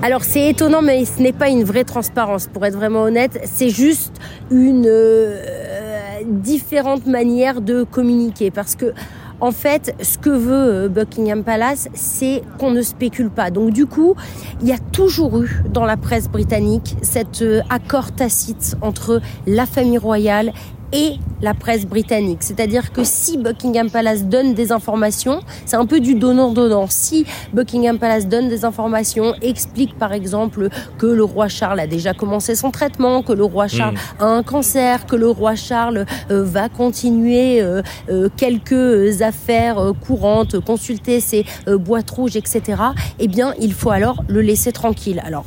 Alors 0.02 0.22
c'est 0.22 0.50
étonnant, 0.50 0.82
mais 0.82 1.04
ce 1.04 1.20
n'est 1.20 1.32
pas 1.32 1.48
une 1.48 1.64
vraie 1.64 1.84
transparence, 1.84 2.46
pour 2.46 2.64
être 2.64 2.76
vraiment 2.76 3.02
honnête. 3.02 3.40
C'est 3.44 3.70
juste 3.70 4.12
une 4.50 4.88
différente 6.24 7.06
manière 7.06 7.60
de 7.60 7.82
communiquer, 7.84 8.50
parce 8.50 8.74
que 8.74 8.92
en 9.40 9.52
fait, 9.52 9.94
ce 10.02 10.18
que 10.18 10.30
veut 10.30 10.84
euh, 10.84 10.88
Buckingham 10.88 11.44
Palace, 11.44 11.88
c'est 11.94 12.42
qu'on 12.58 12.70
ne 12.70 12.82
spécule 12.82 13.30
pas. 13.30 13.50
Donc 13.50 13.70
du 13.70 13.86
coup, 13.86 14.14
il 14.62 14.68
y 14.68 14.72
a 14.72 14.78
toujours 14.78 15.42
eu 15.42 15.62
dans 15.70 15.84
la 15.84 15.96
presse 15.96 16.28
britannique 16.28 16.96
cet 17.02 17.42
euh, 17.42 17.60
accord 17.68 18.12
tacite 18.12 18.76
entre 18.80 19.20
la 19.46 19.66
famille 19.66 19.98
royale 19.98 20.52
et 20.92 21.14
la 21.42 21.54
presse 21.54 21.86
britannique. 21.86 22.42
C'est-à-dire 22.42 22.92
que 22.92 23.04
si 23.04 23.36
Buckingham 23.36 23.90
Palace 23.90 24.24
donne 24.24 24.54
des 24.54 24.72
informations, 24.72 25.40
c'est 25.64 25.76
un 25.76 25.86
peu 25.86 26.00
du 26.00 26.14
donnant-donnant. 26.14 26.86
Si 26.88 27.26
Buckingham 27.52 27.98
Palace 27.98 28.26
donne 28.26 28.48
des 28.48 28.64
informations, 28.64 29.34
explique 29.42 29.98
par 29.98 30.12
exemple 30.12 30.68
que 30.98 31.06
le 31.06 31.24
roi 31.24 31.48
Charles 31.48 31.80
a 31.80 31.86
déjà 31.86 32.14
commencé 32.14 32.54
son 32.54 32.70
traitement, 32.70 33.22
que 33.22 33.32
le 33.32 33.44
roi 33.44 33.68
Charles 33.68 33.94
hmm. 33.94 34.22
a 34.22 34.26
un 34.26 34.42
cancer, 34.42 35.06
que 35.06 35.16
le 35.16 35.28
roi 35.28 35.54
Charles 35.54 36.06
euh, 36.30 36.44
va 36.44 36.68
continuer 36.68 37.60
euh, 37.60 37.82
euh, 38.08 38.28
quelques 38.36 39.22
affaires 39.22 39.92
courantes, 40.06 40.60
consulter 40.60 41.20
ses 41.20 41.44
boîtes 41.66 42.10
rouges, 42.10 42.36
etc., 42.36 42.82
eh 43.18 43.28
bien, 43.28 43.54
il 43.60 43.72
faut 43.72 43.90
alors 43.90 44.22
le 44.28 44.40
laisser 44.40 44.72
tranquille. 44.72 45.22
Alors, 45.24 45.44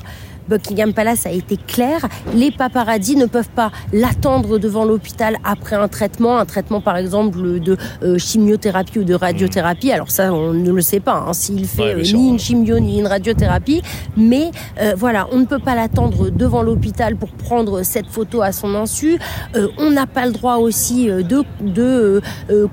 Buckingham 0.49 0.93
Palace 0.93 1.25
a 1.25 1.31
été 1.31 1.57
clair. 1.57 2.07
Les 2.33 2.51
paparazzis 2.51 3.15
ne 3.15 3.27
peuvent 3.27 3.49
pas 3.49 3.71
l'attendre 3.93 4.57
devant 4.57 4.83
l'hôpital 4.83 5.37
après 5.43 5.75
un 5.75 5.87
traitement, 5.87 6.39
un 6.39 6.45
traitement 6.45 6.81
par 6.81 6.97
exemple 6.97 7.59
de 7.59 7.77
euh, 8.03 8.17
chimiothérapie 8.17 8.99
ou 8.99 9.03
de 9.03 9.13
radiothérapie. 9.13 9.91
Alors 9.91 10.09
ça, 10.09 10.33
on 10.33 10.53
ne 10.53 10.71
le 10.71 10.81
sait 10.81 10.99
pas 10.99 11.23
hein, 11.27 11.33
s'il 11.33 11.67
fait 11.67 11.93
euh, 11.93 12.01
ni 12.01 12.29
une 12.29 12.39
chimio 12.39 12.79
ni 12.79 12.99
une 12.99 13.07
radiothérapie. 13.07 13.81
Mais 14.17 14.51
euh, 14.81 14.93
voilà, 14.97 15.27
on 15.31 15.37
ne 15.37 15.45
peut 15.45 15.59
pas 15.59 15.75
l'attendre 15.75 16.29
devant 16.29 16.63
l'hôpital 16.63 17.15
pour 17.15 17.29
prendre 17.29 17.83
cette 17.83 18.07
photo 18.07 18.41
à 18.41 18.51
son 18.51 18.73
insu. 18.73 19.19
on 19.77 19.91
n'a 19.91 20.07
pas 20.07 20.25
le 20.25 20.31
droit 20.31 20.55
aussi 20.55 21.07
de, 21.07 21.43
de 21.61 22.21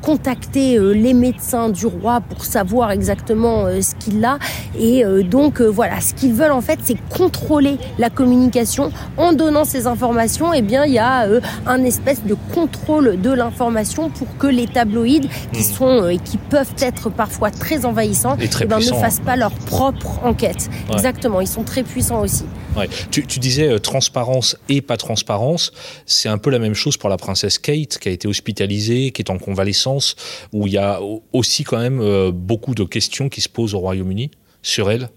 contacter 0.00 0.78
les 0.78 1.12
médecins 1.12 1.68
du 1.68 1.86
roi 1.86 2.20
pour 2.20 2.44
savoir 2.44 2.90
exactement 2.90 3.66
ce 3.80 3.94
qu'il 3.96 4.24
a. 4.24 4.38
Et 4.78 5.04
donc 5.24 5.60
voilà, 5.60 6.00
ce 6.00 6.14
qu'ils 6.14 6.32
veulent 6.32 6.52
en 6.52 6.60
fait, 6.60 6.78
c'est 6.82 6.96
contrôler 7.10 7.65
la 7.98 8.10
communication 8.10 8.92
en 9.16 9.32
donnant 9.32 9.64
ces 9.64 9.86
informations. 9.86 10.52
Et 10.52 10.58
eh 10.58 10.62
bien, 10.62 10.84
il 10.84 10.92
y 10.92 10.98
a 10.98 11.26
euh, 11.26 11.40
un 11.66 11.82
espèce 11.84 12.24
de 12.24 12.36
contrôle 12.54 13.20
de 13.20 13.30
l'information 13.30 14.10
pour 14.10 14.36
que 14.38 14.46
les 14.46 14.66
tabloïds, 14.66 15.28
qui 15.52 15.60
hmm. 15.60 15.62
sont 15.62 16.02
euh, 16.02 16.08
et 16.08 16.18
qui 16.18 16.38
peuvent 16.38 16.74
être 16.80 17.10
parfois 17.10 17.50
très 17.50 17.84
envahissants, 17.84 18.36
eh 18.40 18.64
ben, 18.64 18.78
ne 18.78 18.84
fassent 18.84 19.20
pas 19.20 19.36
leur 19.36 19.52
propre 19.52 20.24
enquête. 20.24 20.68
Exactement, 20.92 21.40
ils 21.40 21.48
sont 21.48 21.64
très 21.64 21.82
puissants 21.82 22.20
aussi. 22.20 22.44
Tu, 23.10 23.22
disais 23.38 23.68
euh, 23.68 23.78
transparence 23.78 24.56
et 24.68 24.82
pas 24.82 24.96
transparence. 24.96 25.72
C'est 26.04 26.28
un 26.28 26.38
peu 26.38 26.50
la 26.50 26.58
même 26.58 26.74
chose 26.74 26.96
pour 26.96 27.08
la 27.08 27.16
princesse 27.16 27.58
Kate 27.58 27.98
qui 27.98 28.08
a 28.08 28.12
été 28.12 28.28
hospitalisée, 28.28 29.12
qui 29.12 29.22
est 29.22 29.30
en 29.30 29.38
convalescence, 29.38 30.16
où 30.52 30.66
il 30.66 30.74
y 30.74 30.78
a 30.78 31.00
aussi 31.32 31.64
quand 31.64 31.78
même 31.78 32.30
beaucoup 32.30 32.74
de 32.74 32.84
questions 32.84 33.28
qui 33.28 33.40
se 33.40 33.48
posent 33.48 33.74
au 33.74 33.78
Royaume-Uni 33.78 34.30
sur 34.62 34.90
elle. 34.90 35.08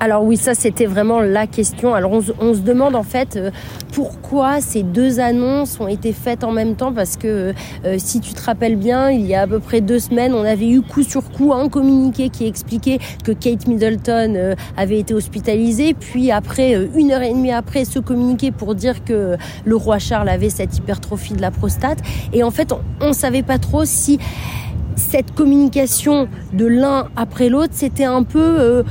Alors 0.00 0.24
oui, 0.24 0.36
ça 0.36 0.54
c'était 0.54 0.86
vraiment 0.86 1.20
la 1.20 1.46
question. 1.46 1.94
Alors 1.94 2.12
on, 2.12 2.54
se 2.54 2.60
demande 2.60 2.94
en 2.94 3.02
fait 3.02 3.36
euh, 3.36 3.50
pourquoi 3.92 4.60
ces 4.60 4.82
deux 4.82 5.20
annonces 5.20 5.78
ont 5.80 5.88
été 5.88 6.12
faites 6.12 6.44
en 6.44 6.52
même 6.52 6.74
temps? 6.74 6.92
Parce 6.92 7.16
que 7.16 7.54
euh, 7.84 7.94
si 7.98 8.20
tu 8.20 8.34
te 8.34 8.42
rappelles 8.42 8.76
bien, 8.76 9.10
il 9.10 9.24
y 9.24 9.34
a 9.34 9.42
à 9.42 9.46
peu 9.46 9.60
près 9.60 9.80
deux 9.80 9.98
semaines, 9.98 10.34
on 10.34 10.44
avait 10.44 10.68
eu 10.68 10.82
coup 10.82 11.02
sur 11.02 11.30
coup 11.30 11.52
un 11.52 11.68
communiqué 11.68 12.28
qui 12.28 12.46
expliquait 12.46 12.98
que 13.24 13.32
Kate 13.32 13.66
Middleton 13.66 14.34
euh, 14.36 14.54
avait 14.76 14.98
été 14.98 15.14
hospitalisée, 15.14 15.94
puis 15.94 16.30
après 16.30 16.74
une 16.94 17.12
heure 17.12 17.22
et 17.22 17.32
demie 17.32 17.52
après, 17.52 17.84
ce 17.84 17.98
communiqué 17.98 18.50
pour 18.50 18.74
dire 18.74 19.04
que 19.04 19.36
le 19.64 19.76
roi 19.76 19.98
Charles 19.98 20.28
avait 20.28 20.50
cette 20.50 20.76
hypertrophie 20.76 21.34
de 21.34 21.40
la 21.40 21.50
prostate. 21.50 21.98
Et 22.32 22.42
en 22.42 22.50
fait, 22.50 22.72
on, 23.00 23.08
ne 23.08 23.12
savait 23.12 23.42
pas 23.42 23.58
trop 23.58 23.84
si 23.84 24.18
cette 24.96 25.34
communication 25.34 26.28
de 26.52 26.66
l'un 26.66 27.08
après 27.16 27.48
l'autre, 27.48 27.72
c'était 27.72 28.04
un 28.04 28.22
peu 28.22 28.84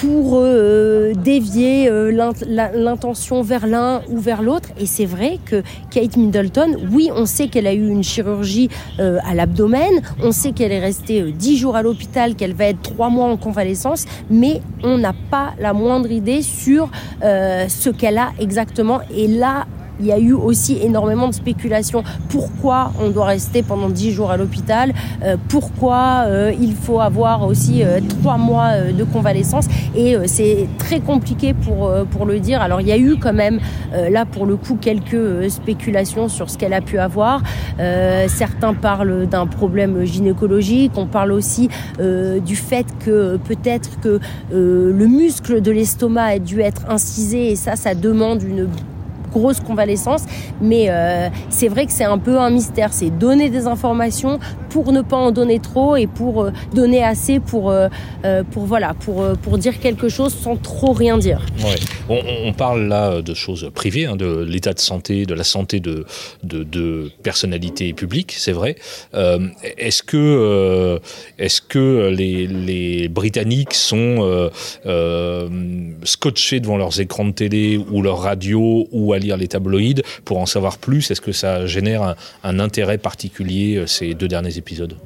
pour 0.00 0.34
euh, 0.34 1.12
dévier 1.14 1.88
euh, 1.88 2.10
l'intention 2.10 3.42
vers 3.42 3.66
l'un 3.66 4.02
ou 4.08 4.18
vers 4.18 4.42
l'autre. 4.42 4.70
Et 4.78 4.86
c'est 4.86 5.06
vrai 5.06 5.38
que 5.44 5.62
Kate 5.90 6.16
Middleton, 6.16 6.76
oui, 6.90 7.10
on 7.14 7.26
sait 7.26 7.48
qu'elle 7.48 7.66
a 7.66 7.72
eu 7.72 7.88
une 7.88 8.02
chirurgie 8.02 8.68
euh, 8.98 9.18
à 9.24 9.34
l'abdomen, 9.34 9.92
on 10.22 10.32
sait 10.32 10.52
qu'elle 10.52 10.72
est 10.72 10.80
restée 10.80 11.22
dix 11.32 11.56
jours 11.56 11.76
à 11.76 11.82
l'hôpital, 11.82 12.34
qu'elle 12.34 12.54
va 12.54 12.66
être 12.66 12.82
trois 12.82 13.08
mois 13.08 13.26
en 13.26 13.36
convalescence, 13.36 14.06
mais 14.30 14.60
on 14.82 14.98
n'a 14.98 15.14
pas 15.30 15.54
la 15.58 15.72
moindre 15.72 16.10
idée 16.10 16.42
sur 16.42 16.90
ce 17.22 17.90
qu'elle 17.90 18.18
a 18.18 18.32
exactement. 18.38 19.00
Et 19.16 19.28
là, 19.28 19.66
il 20.00 20.06
y 20.06 20.12
a 20.12 20.18
eu 20.18 20.32
aussi 20.32 20.78
énormément 20.82 21.28
de 21.28 21.34
spéculations. 21.34 22.02
Pourquoi 22.28 22.92
on 23.00 23.10
doit 23.10 23.26
rester 23.26 23.62
pendant 23.62 23.88
10 23.88 24.12
jours 24.12 24.30
à 24.30 24.36
l'hôpital 24.36 24.92
euh, 25.22 25.36
Pourquoi 25.48 26.24
euh, 26.26 26.52
il 26.58 26.74
faut 26.74 27.00
avoir 27.00 27.46
aussi 27.46 27.82
euh, 27.82 28.00
trois 28.20 28.36
mois 28.36 28.80
de 28.96 29.04
convalescence 29.04 29.66
Et 29.94 30.16
c'est 30.26 30.68
très 30.78 31.00
compliqué 31.00 31.54
pour, 31.54 31.92
pour 32.10 32.26
le 32.26 32.40
dire. 32.40 32.60
Alors 32.60 32.80
il 32.80 32.88
y 32.88 32.92
a 32.92 32.98
eu 32.98 33.16
quand 33.16 33.32
même 33.32 33.60
là 33.92 34.24
pour 34.24 34.46
le 34.46 34.56
coup 34.56 34.76
quelques 34.80 35.50
spéculations 35.50 36.28
sur 36.28 36.50
ce 36.50 36.58
qu'elle 36.58 36.74
a 36.74 36.80
pu 36.80 36.98
avoir. 36.98 37.42
certains 38.28 38.74
parlent 38.74 39.26
d'un 39.26 39.46
problème 39.46 40.04
gynécologique. 40.04 40.92
On 40.96 41.06
parle 41.06 41.32
aussi 41.32 41.68
du 41.98 42.56
fait 42.56 42.86
que 43.04 43.36
peut-être 43.36 44.00
que 44.00 44.20
le 44.50 45.06
muscle 45.06 45.60
de 45.60 45.70
l'estomac 45.70 46.24
a 46.24 46.38
dû 46.38 46.60
être 46.60 46.82
incisé 46.88 47.50
et 47.52 47.56
ça, 47.56 47.76
ça 47.76 47.94
demande 47.94 48.42
une 48.42 48.68
grosse 49.34 49.60
convalescence. 49.60 50.22
Mais 50.60 50.86
euh, 50.88 51.28
c'est 51.50 51.68
vrai 51.68 51.86
que 51.86 51.92
c'est 51.92 52.04
un 52.04 52.18
peu 52.18 52.38
un 52.38 52.50
mystère. 52.50 52.92
C'est 52.92 53.10
donner 53.10 53.50
des 53.50 53.66
informations 53.66 54.38
pour 54.70 54.92
ne 54.92 55.02
pas 55.02 55.16
en 55.16 55.30
donner 55.30 55.58
trop 55.60 55.96
et 55.96 56.06
pour 56.06 56.42
euh, 56.42 56.50
donner 56.72 57.02
assez 57.02 57.40
pour, 57.40 57.70
euh, 57.70 57.88
pour, 58.52 58.64
voilà, 58.64 58.94
pour, 58.94 59.24
pour 59.42 59.58
dire 59.58 59.78
quelque 59.80 60.08
chose 60.08 60.34
sans 60.34 60.56
trop 60.56 60.92
rien 60.92 61.18
dire. 61.18 61.40
On, 62.08 62.52
parle 62.52 62.86
là 62.86 63.22
de 63.22 63.34
choses 63.34 63.70
privées, 63.74 64.06
hein, 64.06 64.16
de 64.16 64.44
l'état 64.44 64.72
de 64.72 64.78
santé, 64.78 65.26
de 65.26 65.34
la 65.34 65.44
santé 65.44 65.80
de, 65.80 66.06
de, 66.44 67.10
personnalités 67.22 67.92
publiques, 67.92 68.34
c'est 68.36 68.52
vrai. 68.52 68.76
est-ce 69.12 70.02
que, 70.02 71.00
est-ce 71.38 71.60
que 71.60 72.12
les, 72.14 72.46
les 72.46 73.08
Britanniques 73.08 73.74
sont 73.74 74.50
scotchés 76.04 76.60
devant 76.60 76.76
leurs 76.76 77.00
écrans 77.00 77.24
de 77.24 77.32
télé 77.32 77.78
ou 77.90 78.02
leur 78.02 78.20
radio 78.20 78.86
ou 78.92 79.12
à 79.12 79.18
les 79.24 79.48
tabloïds 79.48 80.02
pour 80.24 80.38
en 80.38 80.46
savoir 80.46 80.78
plus 80.78 81.10
Est-ce 81.10 81.20
que 81.20 81.32
ça 81.32 81.66
génère 81.66 82.14
un, 82.42 82.58
intérêt 82.60 82.98
particulier 82.98 83.76
euh, 83.76 83.86
ces 83.86 84.14
deux 84.14 84.28
derniers 84.28 84.56
épisodes? 84.58 84.96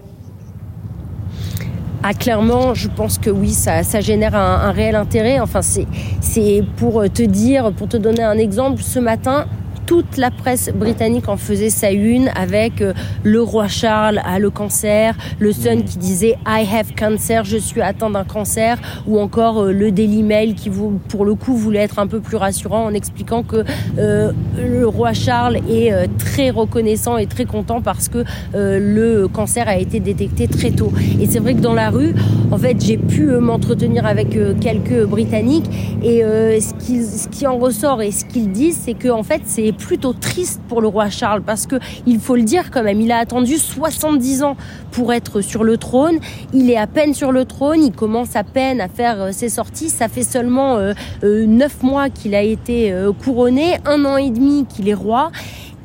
Ah, 2.02 2.14
clairement, 2.14 2.74
je 2.74 2.88
pense 2.88 3.18
que 3.18 3.28
oui, 3.28 3.50
ça 3.50 3.82
génère 4.00 4.36
un, 4.36 4.70
réel 4.70 4.94
intérêt. 4.94 5.40
Enfin, 5.40 5.60
c'est 5.62 6.62
pour 6.76 7.02
te 7.12 7.22
dire, 7.22 7.72
pour 7.72 7.88
te 7.88 7.96
donner 7.96 8.22
un 8.22 8.38
exemple, 8.38 8.82
ce 8.82 9.00
matin, 9.00 9.46
toute 9.88 10.18
la 10.18 10.30
presse 10.30 10.70
britannique 10.74 11.30
en 11.30 11.38
faisait 11.38 11.70
sa 11.70 11.92
une 11.92 12.28
avec 12.36 12.82
euh, 12.82 12.92
le 13.22 13.40
roi 13.40 13.68
Charles 13.68 14.20
a 14.22 14.38
le 14.38 14.50
cancer, 14.50 15.16
le 15.38 15.50
Sun 15.50 15.82
qui 15.82 15.96
disait 15.96 16.36
I 16.46 16.66
have 16.70 16.92
cancer, 16.94 17.46
je 17.46 17.56
suis 17.56 17.80
atteint 17.80 18.10
d'un 18.10 18.24
cancer, 18.24 18.76
ou 19.06 19.18
encore 19.18 19.62
euh, 19.62 19.72
le 19.72 19.90
Daily 19.90 20.22
Mail 20.22 20.54
qui 20.54 20.70
pour 21.08 21.24
le 21.24 21.34
coup 21.34 21.56
voulait 21.56 21.78
être 21.78 21.98
un 21.98 22.06
peu 22.06 22.20
plus 22.20 22.36
rassurant 22.36 22.84
en 22.84 22.92
expliquant 22.92 23.42
que 23.42 23.64
euh, 23.98 24.32
le 24.58 24.86
roi 24.86 25.14
Charles 25.14 25.56
est 25.70 25.90
très 26.18 26.50
reconnaissant 26.50 27.16
et 27.16 27.26
très 27.26 27.46
content 27.46 27.80
parce 27.80 28.08
que 28.08 28.24
le 28.52 29.26
cancer 29.26 29.68
a 29.68 29.78
été 29.78 30.00
détecté 30.00 30.48
très 30.48 30.70
tôt. 30.70 30.92
Et 31.18 31.26
c'est 31.26 31.38
vrai 31.38 31.54
que 31.54 31.60
dans 31.60 31.72
la 31.72 31.88
rue, 31.88 32.14
en 32.50 32.58
fait, 32.58 32.76
j'ai 32.84 32.98
pu 32.98 33.24
m'entretenir 33.26 34.04
avec 34.04 34.36
quelques 34.60 35.06
Britanniques 35.06 35.70
et 36.02 36.20
ce, 36.20 36.74
qui, 36.74 37.02
ce 37.02 37.28
qui 37.28 37.46
en 37.46 37.56
ressort 37.56 38.02
et 38.02 38.10
ce 38.10 38.24
qu'ils 38.24 38.50
disent, 38.50 38.80
c'est 38.84 38.94
que 38.94 39.08
en 39.08 39.22
fait 39.22 39.42
c'est 39.44 39.77
plutôt 39.78 40.12
triste 40.12 40.60
pour 40.68 40.80
le 40.80 40.88
roi 40.88 41.08
Charles 41.08 41.42
parce 41.42 41.66
que 41.66 41.76
il 42.06 42.20
faut 42.20 42.36
le 42.36 42.42
dire 42.42 42.70
quand 42.70 42.82
même, 42.82 43.00
il 43.00 43.12
a 43.12 43.18
attendu 43.18 43.56
70 43.56 44.42
ans 44.42 44.56
pour 44.92 45.12
être 45.12 45.40
sur 45.40 45.64
le 45.64 45.76
trône. 45.76 46.18
Il 46.52 46.70
est 46.70 46.76
à 46.76 46.86
peine 46.86 47.14
sur 47.14 47.32
le 47.32 47.44
trône, 47.44 47.82
il 47.82 47.92
commence 47.92 48.36
à 48.36 48.44
peine 48.44 48.80
à 48.80 48.88
faire 48.88 49.20
euh, 49.20 49.32
ses 49.32 49.48
sorties. 49.48 49.88
Ça 49.88 50.08
fait 50.08 50.22
seulement 50.22 50.76
euh, 50.76 50.92
euh, 51.24 51.46
neuf 51.46 51.82
mois 51.82 52.10
qu'il 52.10 52.34
a 52.34 52.42
été 52.42 52.94
couronné, 53.24 53.76
un 53.84 54.04
an 54.04 54.16
et 54.16 54.30
demi 54.30 54.66
qu'il 54.66 54.88
est 54.88 54.94
roi, 54.94 55.30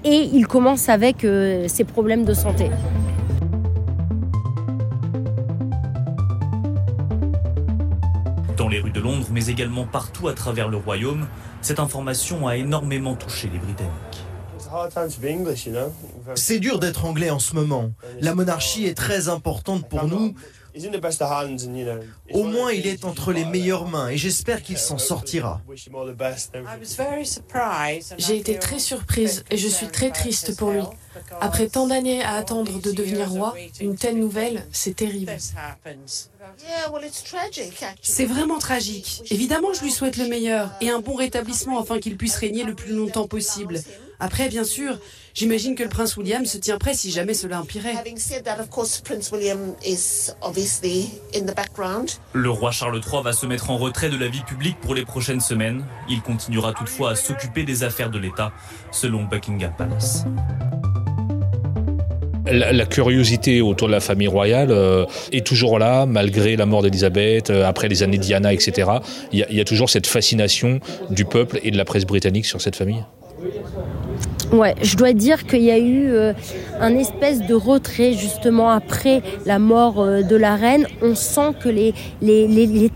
et 0.04 0.30
il 0.34 0.48
commence 0.48 0.90
avec 0.90 1.26
ses 1.68 1.84
problèmes 1.84 2.26
de 2.26 2.34
santé. 2.34 2.70
Dans 8.64 8.70
les 8.70 8.80
rues 8.80 8.92
de 8.92 9.02
Londres, 9.02 9.28
mais 9.30 9.48
également 9.48 9.86
partout 9.86 10.30
à 10.30 10.34
travers 10.34 10.70
le 10.70 10.78
royaume, 10.78 11.28
cette 11.60 11.82
information 11.82 12.48
a 12.48 12.56
énormément 12.56 13.14
touché 13.14 13.50
les 13.52 13.60
Britanniques. 13.60 14.24
C'est 16.36 16.60
dur 16.60 16.80
d'être 16.80 17.04
anglais 17.04 17.30
en 17.30 17.40
ce 17.40 17.56
moment. 17.56 17.92
La 18.22 18.34
monarchie 18.34 18.86
est 18.86 18.94
très 18.94 19.28
importante 19.28 19.90
pour 19.90 20.08
nous. 20.08 20.34
Au 22.32 22.44
moins, 22.44 22.72
il 22.72 22.88
est 22.88 23.06
entre 23.06 23.32
les 23.32 23.46
meilleures 23.46 23.88
mains 23.88 24.10
et 24.10 24.18
j'espère 24.18 24.62
qu'il 24.64 24.78
s'en 24.78 24.98
sortira. 24.98 25.62
J'ai 28.18 28.38
été 28.38 28.58
très 28.58 28.80
surprise 28.80 29.44
et 29.52 29.58
je 29.58 29.68
suis 29.68 29.88
très 29.88 30.12
triste 30.12 30.58
pour 30.58 30.72
lui. 30.72 30.82
Après 31.42 31.68
tant 31.68 31.88
d'années 31.88 32.24
à 32.24 32.34
attendre 32.34 32.82
de 32.82 32.92
devenir 32.92 33.30
roi, 33.30 33.56
une 33.80 33.96
telle 33.96 34.18
nouvelle, 34.18 34.66
c'est 34.72 34.96
terrible. 34.96 35.32
C'est 38.02 38.26
vraiment 38.26 38.58
tragique. 38.58 39.24
Évidemment, 39.30 39.74
je 39.74 39.82
lui 39.82 39.92
souhaite 39.92 40.18
le 40.18 40.28
meilleur 40.28 40.72
et 40.82 40.90
un 40.90 41.00
bon 41.00 41.16
rétablissement 41.16 41.80
afin 41.80 42.00
qu'il 42.00 42.18
puisse 42.18 42.36
régner 42.38 42.64
le 42.64 42.74
plus 42.74 42.94
longtemps 42.94 43.28
possible. 43.28 43.80
Après, 44.20 44.48
bien 44.50 44.64
sûr, 44.64 44.98
j'imagine 45.34 45.76
que 45.76 45.84
le 45.84 45.90
prince 45.90 46.16
William 46.18 46.46
se 46.46 46.58
tient 46.58 46.78
prêt 46.78 46.94
si 46.94 47.12
jamais 47.12 47.34
cela 47.34 47.62
empirait. 47.62 47.94
Le 52.34 52.50
roi 52.50 52.72
Charles 52.72 53.02
III 53.06 53.24
va 53.24 53.34
se 53.34 53.46
mettre 53.46 53.70
en 53.70 53.78
retrait 53.78 54.10
de 54.10 54.18
la 54.18 54.28
vie 54.28 54.44
publique 54.44 54.78
pour 54.82 54.96
les 54.96 55.06
prochaines 55.06 55.42
semaines. 55.42 55.84
Il 56.10 56.22
continuera 56.22 56.74
toutefois 56.74 57.12
à 57.12 57.16
s'occuper 57.16 57.64
des 57.64 57.84
affaires 57.84 58.10
de 58.10 58.20
l'État, 58.20 58.52
selon 58.92 59.24
Buckingham 59.24 59.74
Palace. 59.78 60.26
La, 62.46 62.86
curiosité 62.86 63.62
autour 63.62 63.88
de 63.88 63.94
la 63.94 64.02
famille 64.02 64.28
royale 64.28 64.70
euh, 64.72 65.06
est 65.32 65.46
toujours 65.46 65.80
là, 65.80 66.06
malgré 66.06 66.56
la 66.58 66.66
mort 66.66 66.82
d'Elisabeth, 66.84 67.50
euh, 67.50 67.66
après 67.66 67.88
les 67.88 68.04
années 68.04 68.18
Diana, 68.18 68.54
etc. 68.54 68.92
Il 69.32 69.46
y, 69.50 69.62
a, 69.62 69.64
toujours 69.64 69.90
cette 69.90 70.08
fascination 70.08 70.80
du 71.10 71.24
peuple 71.24 71.60
et 71.64 71.72
de 71.72 71.78
la 71.78 71.86
presse 71.86 72.06
britannique 72.06 72.46
sur 72.46 72.62
cette 72.62 72.76
famille. 72.76 73.04
Je 74.82 74.96
dois 74.96 75.14
dire 75.14 75.46
qu'il 75.46 75.64
y 75.64 75.72
a 75.72 75.80
eu 75.80 76.10
euh, 76.10 76.34
un 76.80 76.96
espèce 76.96 77.42
de 77.42 77.54
retrait 77.54 78.14
justement 78.14 78.70
après 78.70 79.22
la 79.46 79.60
mort 79.60 80.06
de 80.06 80.36
la 80.36 80.56
reine. 80.56 80.88
On 81.02 81.16
sent 81.16 81.54
que 81.60 81.70
les, 81.70 81.94
les, 82.22 82.92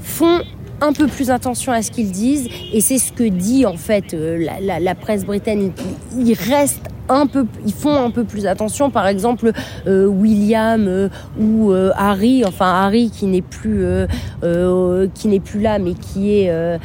font 0.00 0.40
un 0.80 0.92
peu 0.92 1.06
plus 1.06 1.30
attention 1.30 1.72
à 1.72 1.82
ce 1.82 1.90
qu'ils 1.90 2.10
disent 2.10 2.48
et 2.72 2.80
c'est 2.80 2.98
ce 2.98 3.12
que 3.12 3.24
dit 3.24 3.66
en 3.66 3.76
fait 3.76 4.12
la, 4.12 4.80
la 4.80 4.94
presse 4.94 5.24
britannique. 5.24 5.78
Ils 6.16 6.34
restent 6.34 6.88
ils 7.64 7.72
font 7.72 7.96
un 7.96 8.10
peu 8.10 8.24
plus 8.24 8.46
attention. 8.46 8.90
Par 8.90 9.06
exemple, 9.06 9.52
euh, 9.86 10.06
William 10.06 10.86
euh, 10.86 11.08
ou 11.38 11.72
euh, 11.72 11.90
Harry, 11.96 12.44
enfin 12.46 12.66
Harry 12.66 13.10
qui 13.10 13.26
n'est 13.26 13.42
plus 13.42 13.86
qui 15.14 15.28
n'est 15.28 15.40
plus 15.40 15.60
là, 15.60 15.78
mais 15.78 15.94
qui 15.94 16.40
est 16.40 16.78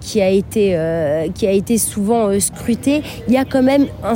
qui 0.00 0.20
a 0.20 0.28
été 0.28 1.30
qui 1.34 1.46
a 1.46 1.52
été 1.52 1.78
souvent 1.78 2.38
scruté. 2.40 3.02
Il 3.26 3.34
y 3.34 3.36
a 3.36 3.44
quand 3.44 3.62
même 3.62 3.86
un 4.04 4.14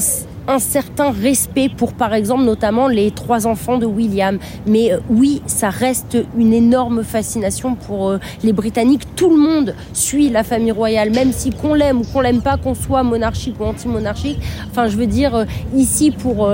un 0.49 0.59
certain 0.59 1.11
respect 1.11 1.69
pour, 1.69 1.93
par 1.93 2.15
exemple, 2.15 2.45
notamment 2.45 2.89
les 2.89 3.11
trois 3.11 3.47
enfants 3.47 3.79
de 3.79 3.87
William. 3.87 4.39
Mais 4.67 4.93
euh, 4.93 4.99
oui, 5.11 5.43
ça 5.47 5.71
reste 5.71 6.19
une 6.37 6.53
énorme 6.53 7.03
fascination 7.03 7.75
pour 7.75 8.11
euh, 8.11 8.19
les 8.43 8.53
Britanniques. 8.53 9.15
Tout 9.17 9.31
le 9.31 9.37
monde 9.37 9.75
suit 9.93 10.29
la 10.29 10.45
famille 10.45 10.73
royale, 10.73 11.11
même 11.11 11.33
si 11.33 11.51
qu'on 11.51 11.75
l'aime 11.75 12.01
ou 12.01 12.05
qu'on 12.05 12.21
l'aime 12.21 12.43
pas, 12.43 12.57
qu'on 12.57 12.75
soit 12.75 13.03
monarchique 13.03 13.57
ou 13.61 13.65
anti-monarchique. 13.65 14.39
Enfin, 14.71 14.89
je 14.89 14.97
veux 14.97 15.07
dire, 15.07 15.35
euh, 15.35 15.45
ici, 15.75 16.11
pour 16.11 16.51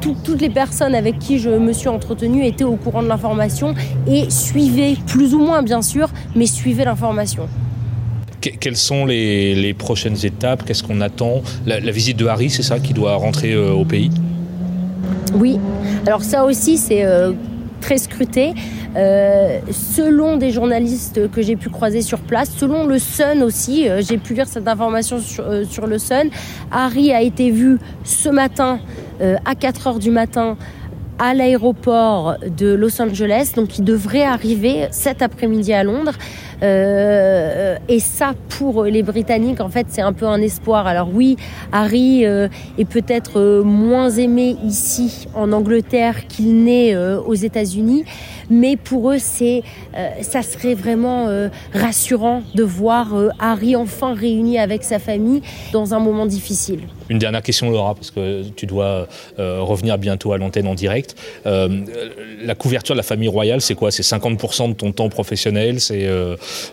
toutes 0.00 0.40
les 0.40 0.50
personnes 0.50 0.94
avec 0.94 1.18
qui 1.18 1.38
je 1.38 1.50
me 1.50 1.72
suis 1.72 1.88
entretenue 1.88 2.44
étaient 2.44 2.64
au 2.64 2.76
courant 2.76 3.02
de 3.02 3.08
l'information 3.08 3.74
et 4.06 4.28
suivaient, 4.30 4.96
plus 5.06 5.34
ou 5.34 5.38
moins 5.38 5.62
bien 5.62 5.82
sûr, 5.82 6.08
mais 6.34 6.46
suivaient 6.46 6.84
l'information 6.84 7.48
quelles 8.52 8.76
sont 8.76 9.04
les, 9.06 9.74
prochaines 9.74 10.24
étapes? 10.24 10.64
Qu'est-ce 10.64 10.82
qu'on 10.82 11.00
attend? 11.00 11.42
La, 11.66 11.78
visite 11.78 12.16
de 12.16 12.26
Harry, 12.26 12.50
c'est 12.50 12.62
ça 12.62 12.78
qui 12.78 12.92
doit 12.92 13.14
rentrer 13.14 13.52
euh, 13.52 13.72
au 13.72 13.84
pays? 13.84 14.10
Oui. 15.34 15.58
Alors 16.06 16.22
ça 16.22 16.44
aussi, 16.44 16.78
c'est 16.78 17.04
euh, 17.04 17.32
très 17.80 17.98
scruté. 17.98 18.54
Euh, 18.96 19.58
selon 19.70 20.36
des 20.36 20.50
journalistes 20.50 21.30
que 21.30 21.42
j'ai 21.42 21.56
pu 21.56 21.68
croiser 21.68 22.00
sur 22.00 22.20
place, 22.20 22.50
selon 22.56 22.86
le 22.86 22.98
Sun 22.98 23.42
aussi, 23.42 23.88
j'ai 24.00 24.16
pu 24.16 24.32
lire 24.34 24.48
cette 24.48 24.68
information 24.68 25.20
sur, 25.20 25.44
sur, 25.68 25.86
le 25.86 25.98
Sun, 25.98 26.30
Harry 26.70 27.12
a 27.12 27.20
été 27.20 27.50
vu 27.50 27.78
ce 28.04 28.30
matin 28.30 28.78
à 29.20 29.54
4 29.54 29.86
heures 29.86 29.98
du 29.98 30.10
matin 30.10 30.56
à 31.18 31.34
l'aéroport 31.34 32.36
de 32.46 32.74
Los 32.74 33.00
Angeles, 33.00 33.52
donc 33.56 33.78
il 33.78 33.84
devrait 33.84 34.24
arriver 34.24 34.86
cet 34.90 35.22
après-midi 35.22 35.72
à 35.72 35.82
Londres. 35.82 36.12
Euh, 36.62 37.76
et 37.88 38.00
ça, 38.00 38.34
pour 38.58 38.84
les 38.84 39.02
Britanniques, 39.02 39.60
en 39.60 39.68
fait, 39.68 39.86
c'est 39.90 40.02
un 40.02 40.12
peu 40.12 40.26
un 40.26 40.40
espoir. 40.40 40.86
Alors 40.86 41.08
oui, 41.12 41.36
Harry 41.72 42.24
euh, 42.24 42.48
est 42.78 42.84
peut-être 42.84 43.38
euh, 43.38 43.62
moins 43.62 44.10
aimé 44.10 44.56
ici 44.64 45.28
en 45.34 45.52
Angleterre 45.52 46.26
qu'il 46.26 46.64
n'est 46.64 46.96
aux 46.96 47.34
États-Unis, 47.34 48.04
mais 48.50 48.76
pour 48.76 49.10
eux, 49.10 49.18
c'est, 49.18 49.62
ça 50.22 50.42
serait 50.42 50.74
vraiment 50.74 51.28
rassurant 51.72 52.42
de 52.54 52.62
voir 52.62 53.14
Harry 53.38 53.76
enfin 53.76 54.14
réuni 54.14 54.58
avec 54.58 54.82
sa 54.84 54.98
famille 54.98 55.42
dans 55.72 55.94
un 55.94 55.98
moment 55.98 56.26
difficile. 56.26 56.80
Une 57.08 57.18
dernière 57.18 57.42
question, 57.42 57.70
Laura, 57.70 57.94
parce 57.94 58.10
que 58.10 58.42
tu 58.56 58.66
dois 58.66 59.06
revenir 59.38 59.98
bientôt 59.98 60.32
à 60.32 60.38
l'antenne 60.38 60.66
en 60.66 60.74
direct. 60.74 61.14
la 61.44 62.54
couverture 62.54 62.94
de 62.94 62.98
la 62.98 63.02
famille 63.02 63.28
royale, 63.28 63.60
c'est 63.60 63.74
quoi? 63.74 63.90
C'est 63.90 64.02
50% 64.02 64.70
de 64.70 64.74
ton 64.74 64.92
temps 64.92 65.08
professionnel? 65.08 65.80
C'est 65.80 66.08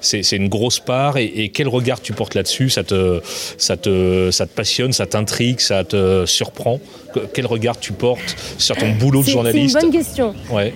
c'est 0.01 0.35
une 0.35 0.49
grosse 0.49 0.79
part? 0.79 1.17
Et, 1.17 1.49
quel 1.53 1.67
regard 1.67 2.01
tu 2.01 2.13
portes 2.13 2.35
là-dessus? 2.35 2.69
Ça 2.69 2.83
te, 2.83 3.21
ça, 3.57 3.77
te, 3.77 4.31
ça 4.31 4.45
te 4.45 4.53
passionne, 4.53 4.93
ça 4.93 5.05
t'intrigue, 5.05 5.59
ça 5.59 5.83
te 5.83 6.25
surprend? 6.25 6.79
Quel 7.33 7.45
regard 7.45 7.79
tu 7.79 7.93
portes 7.93 8.35
sur 8.57 8.75
ton 8.75 8.91
boulot 8.91 9.21
de 9.21 9.27
journaliste 9.27 9.77
C'est 9.79 9.85
une 9.85 9.91
bonne 9.91 9.99
question. 9.99 10.35
Ouais. 10.49 10.73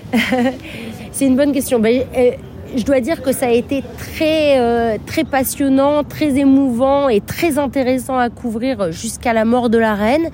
c'est 1.12 1.26
une 1.26 1.36
bonne 1.36 1.52
question. 1.52 1.82
Euh, 1.84 2.32
je 2.75 2.84
dois 2.84 2.99
dire 2.99 3.21
que 3.21 3.32
ça 3.32 3.47
a 3.47 3.51
été 3.51 3.84
très, 3.97 4.60
euh, 4.60 4.97
très 5.06 5.23
passionnant, 5.23 6.03
très 6.03 6.38
émouvant 6.38 7.10
et 7.10 7.21
très 7.21 7.58
intéressant 7.58 8.17
à 8.17 8.30
couvrir 8.30 8.91
jusqu'à 8.91 9.34
la 9.34 9.45
mort 9.45 9.69
de 9.69 9.77
la 9.77 9.95
reine. 9.95 10.30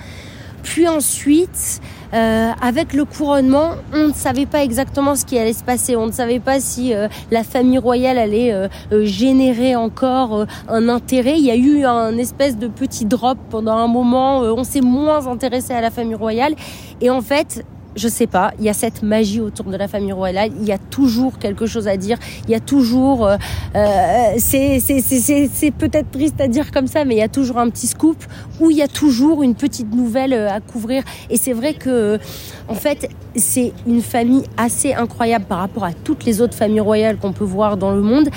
Puis 0.64 0.88
ensuite, 0.88 1.82
euh, 2.14 2.52
avec 2.62 2.94
le 2.94 3.06
couronnement, 3.06 3.72
on 3.94 4.08
ne 4.08 4.14
savait 4.14 4.46
pas 4.46 4.64
exactement 4.64 5.16
ce 5.16 5.26
qui 5.26 5.38
allait 5.38 5.54
se 5.54 5.64
passer. 5.64 5.96
On 5.96 6.08
ne 6.08 6.12
savait 6.12 6.40
pas 6.40 6.60
si 6.60 6.94
euh, 6.94 7.08
la 7.32 7.44
famille 7.44 7.78
royale 7.78 8.18
allait 8.18 8.54
euh, 8.54 8.68
générer 9.04 9.76
encore 9.76 10.46
un 10.70 10.90
intérêt. 10.90 11.38
Il 11.38 11.46
y 11.46 11.52
a 11.52 11.56
eu 11.56 11.86
un 11.86 12.18
espèce 12.18 12.58
de 12.58 12.68
petit 12.68 13.06
drop 13.06 13.38
pendant 13.50 13.76
un 13.76 13.88
moment. 13.88 14.40
on 14.40 14.64
s'est 14.64 14.82
moins 14.82 15.28
intéressé 15.28 15.74
à 15.74 15.82
la 15.82 15.92
famille 15.92 16.16
royale. 16.16 16.56
Et 17.02 17.10
en 17.10 17.22
fait, 17.22 17.66
je 17.96 18.08
sais 18.08 18.28
pas, 18.28 18.52
il 18.60 18.66
y 18.66 18.70
a 18.70 18.74
cette 18.74 19.04
magie 19.04 19.40
autour 19.40 19.66
de 19.66 19.78
la 19.78 19.88
famille 19.88 20.12
royale, 20.12 20.52
il 20.60 20.68
y 20.68 20.72
a 20.72 20.78
toujours 20.78 21.38
quelque 21.38 21.66
chose 21.66 21.88
à 21.88 21.98
dire, 21.98 22.18
il 22.48 22.52
y 22.52 22.56
a 22.56 22.60
toujours, 22.60 23.28
euh, 23.28 23.38
euh 23.76 24.34
c'est 24.38 25.72
peut-être 25.78 26.12
triste 26.12 26.40
à 26.42 26.48
dire 26.48 26.72
comme 26.72 26.88
ça, 26.88 27.06
mais 27.06 27.16
il 27.16 27.20
y 27.20 27.24
a 27.24 27.30
toujours 27.30 27.58
un 27.60 27.70
petit 27.70 27.88
scoop 27.88 28.18
où 28.60 28.72
il 28.72 28.78
y 28.78 28.82
a 28.82 28.88
toujours 28.88 29.44
une 29.44 29.56
petite 29.56 29.94
nouvelle 29.94 30.34
euh, 30.34 30.52
à 30.52 30.60
couvrir. 30.60 31.04
Et 31.30 31.38
c'est 31.38 31.54
vrai 31.54 31.74
que, 31.74 32.20
en 32.68 32.76
fait, 32.76 33.10
c'est 33.36 33.74
une 33.88 34.02
famille 34.02 34.44
assez 34.58 34.94
incroyable 34.94 35.46
par 35.46 35.60
rapport 35.60 35.84
à 35.84 35.94
toutes 35.94 36.26
les 36.26 36.42
autres 36.42 36.56
familles 36.56 36.80
royales 36.80 37.18
qu'on 37.18 37.34
peut 37.34 37.44
voir 37.44 37.78
dans 37.78 37.92
le 37.92 38.02
monde 38.02 38.30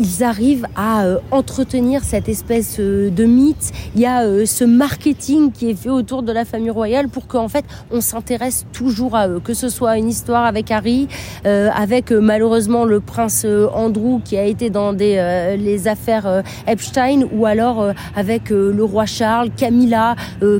ils 0.00 0.24
arrivent 0.24 0.66
à 0.76 1.04
entretenir 1.30 2.02
cette 2.02 2.28
espèce 2.28 2.80
de 2.80 3.24
mythe. 3.24 3.70
Il 3.94 4.00
y 4.00 4.06
a 4.06 4.46
ce 4.46 4.64
marketing 4.64 5.52
qui 5.52 5.70
est 5.70 5.74
fait 5.74 5.90
autour 5.90 6.22
de 6.22 6.32
la 6.32 6.44
famille 6.44 6.70
royale 6.70 7.08
pour 7.08 7.26
qu'en 7.26 7.48
fait 7.48 7.64
on 7.90 8.00
s'intéresse 8.00 8.66
toujours 8.72 9.14
à 9.14 9.28
eux, 9.28 9.40
que 9.40 9.54
ce 9.54 9.68
soit 9.68 9.98
une 9.98 10.08
histoire 10.08 10.44
avec 10.46 10.70
Harry, 10.70 11.08
avec 11.44 12.10
malheureusement 12.10 12.84
le 12.84 13.00
prince 13.00 13.46
Andrew 13.74 14.20
qui 14.24 14.36
a 14.36 14.44
été 14.44 14.70
dans 14.70 14.92
des 14.92 15.56
les 15.58 15.86
affaires 15.86 16.42
Epstein, 16.66 17.24
ou 17.32 17.46
alors 17.46 17.92
avec 18.16 18.50
le 18.50 18.82
roi 18.82 19.06
Charles, 19.06 19.50
Camilla, 19.56 20.16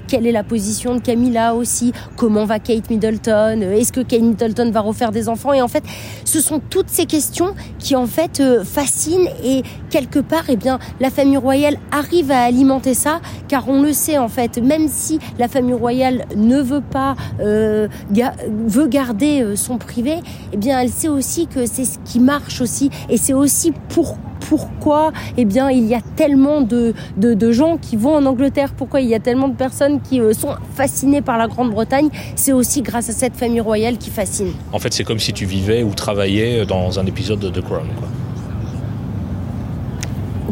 quelle 0.07 0.27
est 0.27 0.33
la 0.33 0.45
position 0.45 0.95
de 0.95 1.01
Camilla 1.01 1.55
aussi, 1.55 1.93
comment 2.17 2.45
va 2.45 2.59
Kate 2.59 2.91
Middleton, 2.91 3.63
est-ce 3.63 3.93
que 3.93 4.01
Kate 4.01 4.23
Middleton 4.23 4.71
va 4.71 4.81
refaire 4.81 5.13
des 5.13 5.29
enfants? 5.29 5.53
Et 5.53 5.63
en 5.63 5.69
fait 5.69 5.85
ce 6.25 6.41
sont 6.41 6.61
toutes 6.61 6.91
ces 6.91 7.07
questions 7.07 7.55
qui 7.79 7.97
en 7.97 8.07
fait 8.07 8.41
euh, 8.41 8.65
fascinent 8.65 9.30
et 9.45 9.63
quelque 9.91 10.19
part 10.19 10.45
eh 10.49 10.57
bien 10.57 10.79
la 11.01 11.11
famille 11.11 11.37
royale 11.37 11.77
arrive 11.91 12.31
à 12.31 12.43
alimenter 12.43 12.95
ça 12.95 13.21
car 13.49 13.69
on 13.69 13.83
le 13.83 13.93
sait 13.93 14.19
en 14.19 14.29
fait 14.29 14.59
même 14.59 14.89
si 14.89 15.19
la 15.39 15.49
famille 15.49 15.75
royale 15.75 16.27
ne 16.37 16.61
veut 16.61 16.81
pas 16.81 17.17
euh, 17.41 17.89
veut 18.67 18.87
garder 18.87 19.43
euh, 19.43 19.57
son 19.57 19.79
privé 19.79 20.17
eh 20.53 20.57
bien 20.57 20.81
elle 20.81 20.91
sait 20.91 21.09
aussi 21.09 21.47
que 21.47 21.67
c'est 21.67 21.85
ce 21.85 21.99
qui 22.05 22.21
marche 22.21 22.61
aussi 22.61 22.91
et 23.09 23.17
c'est 23.17 23.35
aussi 23.35 23.73
pour 23.89 24.17
pourquoi 24.51 25.13
eh 25.37 25.45
bien, 25.45 25.71
il 25.71 25.87
y 25.87 25.95
a 25.95 26.01
tellement 26.17 26.61
de, 26.61 26.93
de, 27.17 27.53
gens 27.53 27.79
qui 27.79 27.97
vont 27.97 28.17
en 28.17 28.27
Angleterre, 28.27 28.73
pourquoi 28.77 29.01
il 29.01 29.09
y 29.09 29.15
a 29.15 29.21
tellement 29.21 29.49
de 29.49 29.55
personnes 29.55 30.01
qui 30.01 30.21
euh, 30.21 30.33
sont 30.33 30.57
fascinées 30.75 31.23
par 31.23 31.39
la 31.39 31.47
Grande-Bretagne. 31.47 32.09
C'est 32.35 32.53
aussi 32.53 32.83
grâce 32.83 33.09
à 33.09 33.13
cette 33.13 33.37
famille 33.37 33.61
royale 33.61 33.97
qui 33.97 34.11
fascine. 34.11 34.53
En 34.73 34.79
fait, 34.79 34.93
c'est 34.93 35.05
comme 35.05 35.21
si 35.21 35.33
tu 35.33 35.47
vivais 35.47 35.85
ou 35.85 35.95
travaillais 35.95 36.67
dans 36.67 36.99
un 36.99 37.07
épisode 37.07 37.39
de 37.39 37.49
The 37.49 37.63
Crown. 37.63 37.87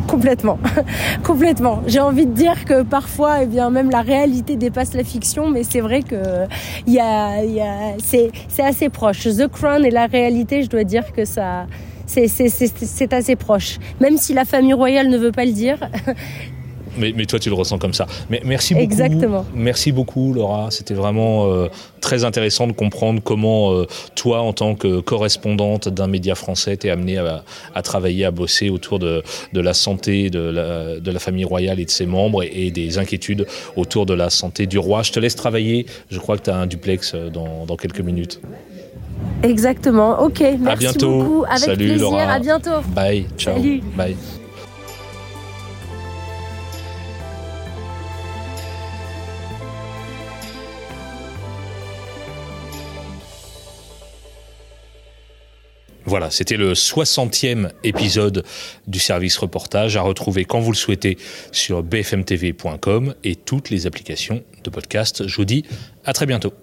Complètement, 0.09 0.59
complètement. 1.23 1.83
J'ai 1.87 2.01
envie 2.01 2.25
de 2.25 2.33
dire 2.33 2.65
que 2.65 2.83
parfois, 2.83 3.43
eh 3.43 3.47
bien, 3.47 3.69
même 3.69 3.91
la 3.91 4.01
réalité 4.01 4.57
dépasse 4.57 4.95
la 4.95 5.05
fiction, 5.05 5.51
mais 5.51 5.65
c'est 5.65 5.81
vrai 5.81 6.03
que 6.03 6.17
c'est 7.99 8.63
assez 8.63 8.89
proche. 8.89 9.25
The 9.25 9.47
Crown 9.49 9.85
et 9.85 9.91
la 9.91 10.07
réalité, 10.07 10.63
je 10.63 10.71
dois 10.71 10.85
dire 10.85 11.13
que 11.13 11.27
ça, 11.27 11.67
c'est 12.07 13.13
assez 13.13 13.37
proche. 13.37 13.77
Même 14.01 14.17
si 14.17 14.33
la 14.33 14.47
famille 14.47 14.73
royale 14.73 15.09
ne 15.11 15.19
veut 15.19 15.33
pas 15.33 15.45
le 15.45 15.53
dire. 15.53 15.79
Mais, 16.99 17.27
toi, 17.27 17.39
tu 17.39 17.49
le 17.49 17.55
ressens 17.55 17.79
comme 17.79 17.95
ça. 17.95 18.07
Mais 18.31 18.41
merci 18.45 18.75
beaucoup. 18.75 18.85
Exactement. 18.85 19.47
Merci 19.55 19.93
beaucoup, 19.93 20.33
Laura. 20.33 20.71
C'était 20.71 20.95
vraiment 20.95 21.47
euh, 21.47 21.69
très 22.01 22.25
intéressant 22.25 22.67
de 22.67 22.73
comprendre 22.73 23.21
comment 23.23 23.73
euh, 23.73 23.87
toi, 24.15 24.41
en 24.41 24.53
tant 24.53 24.75
que 24.75 25.01
correspondante 25.01 25.89
d'un 25.89 26.07
média 26.07 26.35
français, 26.35 26.77
t'es 26.77 26.91
amené 26.91 27.19
à, 27.19 27.83
travailler, 27.83 28.25
à 28.25 28.31
bosser 28.31 28.71
autour 28.71 28.99
de, 28.99 29.23
la 29.53 29.75
santé 29.75 30.31
de 30.31 31.11
la, 31.11 31.19
famille 31.19 31.45
royale 31.45 31.81
et 31.81 31.85
de 31.85 31.91
ses 31.91 32.07
membres 32.07 32.43
et, 32.43 32.71
des 32.71 32.99
inquiétudes 32.99 33.47
autour 33.77 34.07
de 34.07 34.15
la 34.15 34.31
santé 34.31 34.67
du 34.67 34.79
roi. 34.79 35.03
Je 35.03 35.13
te 35.13 35.21
laisse 35.21 35.37
travailler. 35.37 35.87
Je 36.11 36.19
crois 36.19 36.37
que 36.37 36.45
tu 36.45 36.51
as 36.51 36.57
un 36.57 36.67
duplex 36.67 37.13
euh, 37.15 37.31
dans 37.31 37.77
quelques 37.77 38.01
minutes. 38.01 38.41
Exactement. 39.43 40.21
Ok, 40.23 40.41
merci 40.41 40.69
à 40.69 40.77
bientôt. 40.77 41.23
beaucoup. 41.23 41.45
Avec 41.45 41.61
Salut, 41.61 41.87
plaisir. 41.87 42.11
Laura. 42.11 42.23
À 42.33 42.39
bientôt. 42.39 42.81
Bye. 42.89 43.27
Ciao. 43.37 43.57
Salut. 43.57 43.83
Bye. 43.97 44.17
Voilà, 56.09 56.31
c'était 56.31 56.57
le 56.57 56.73
60e 56.73 57.71
épisode 57.85 58.43
du 58.87 58.99
service 58.99 59.37
reportage 59.37 59.99
à 59.99 60.01
retrouver 60.01 60.47
quand 60.47 60.59
vous 60.59 60.73
le 60.73 60.77
souhaitez 60.77 61.19
sur 61.53 61.83
bfmtv.com 61.83 63.15
et 63.25 63.37
toutes 63.37 63.69
les 63.69 63.87
applications 63.87 64.43
de 64.65 64.71
podcast. 64.71 65.29
Je 65.29 65.37
vous 65.37 65.45
dis 65.45 65.67
à 66.07 66.15
très 66.15 66.25
bientôt. 66.25 66.55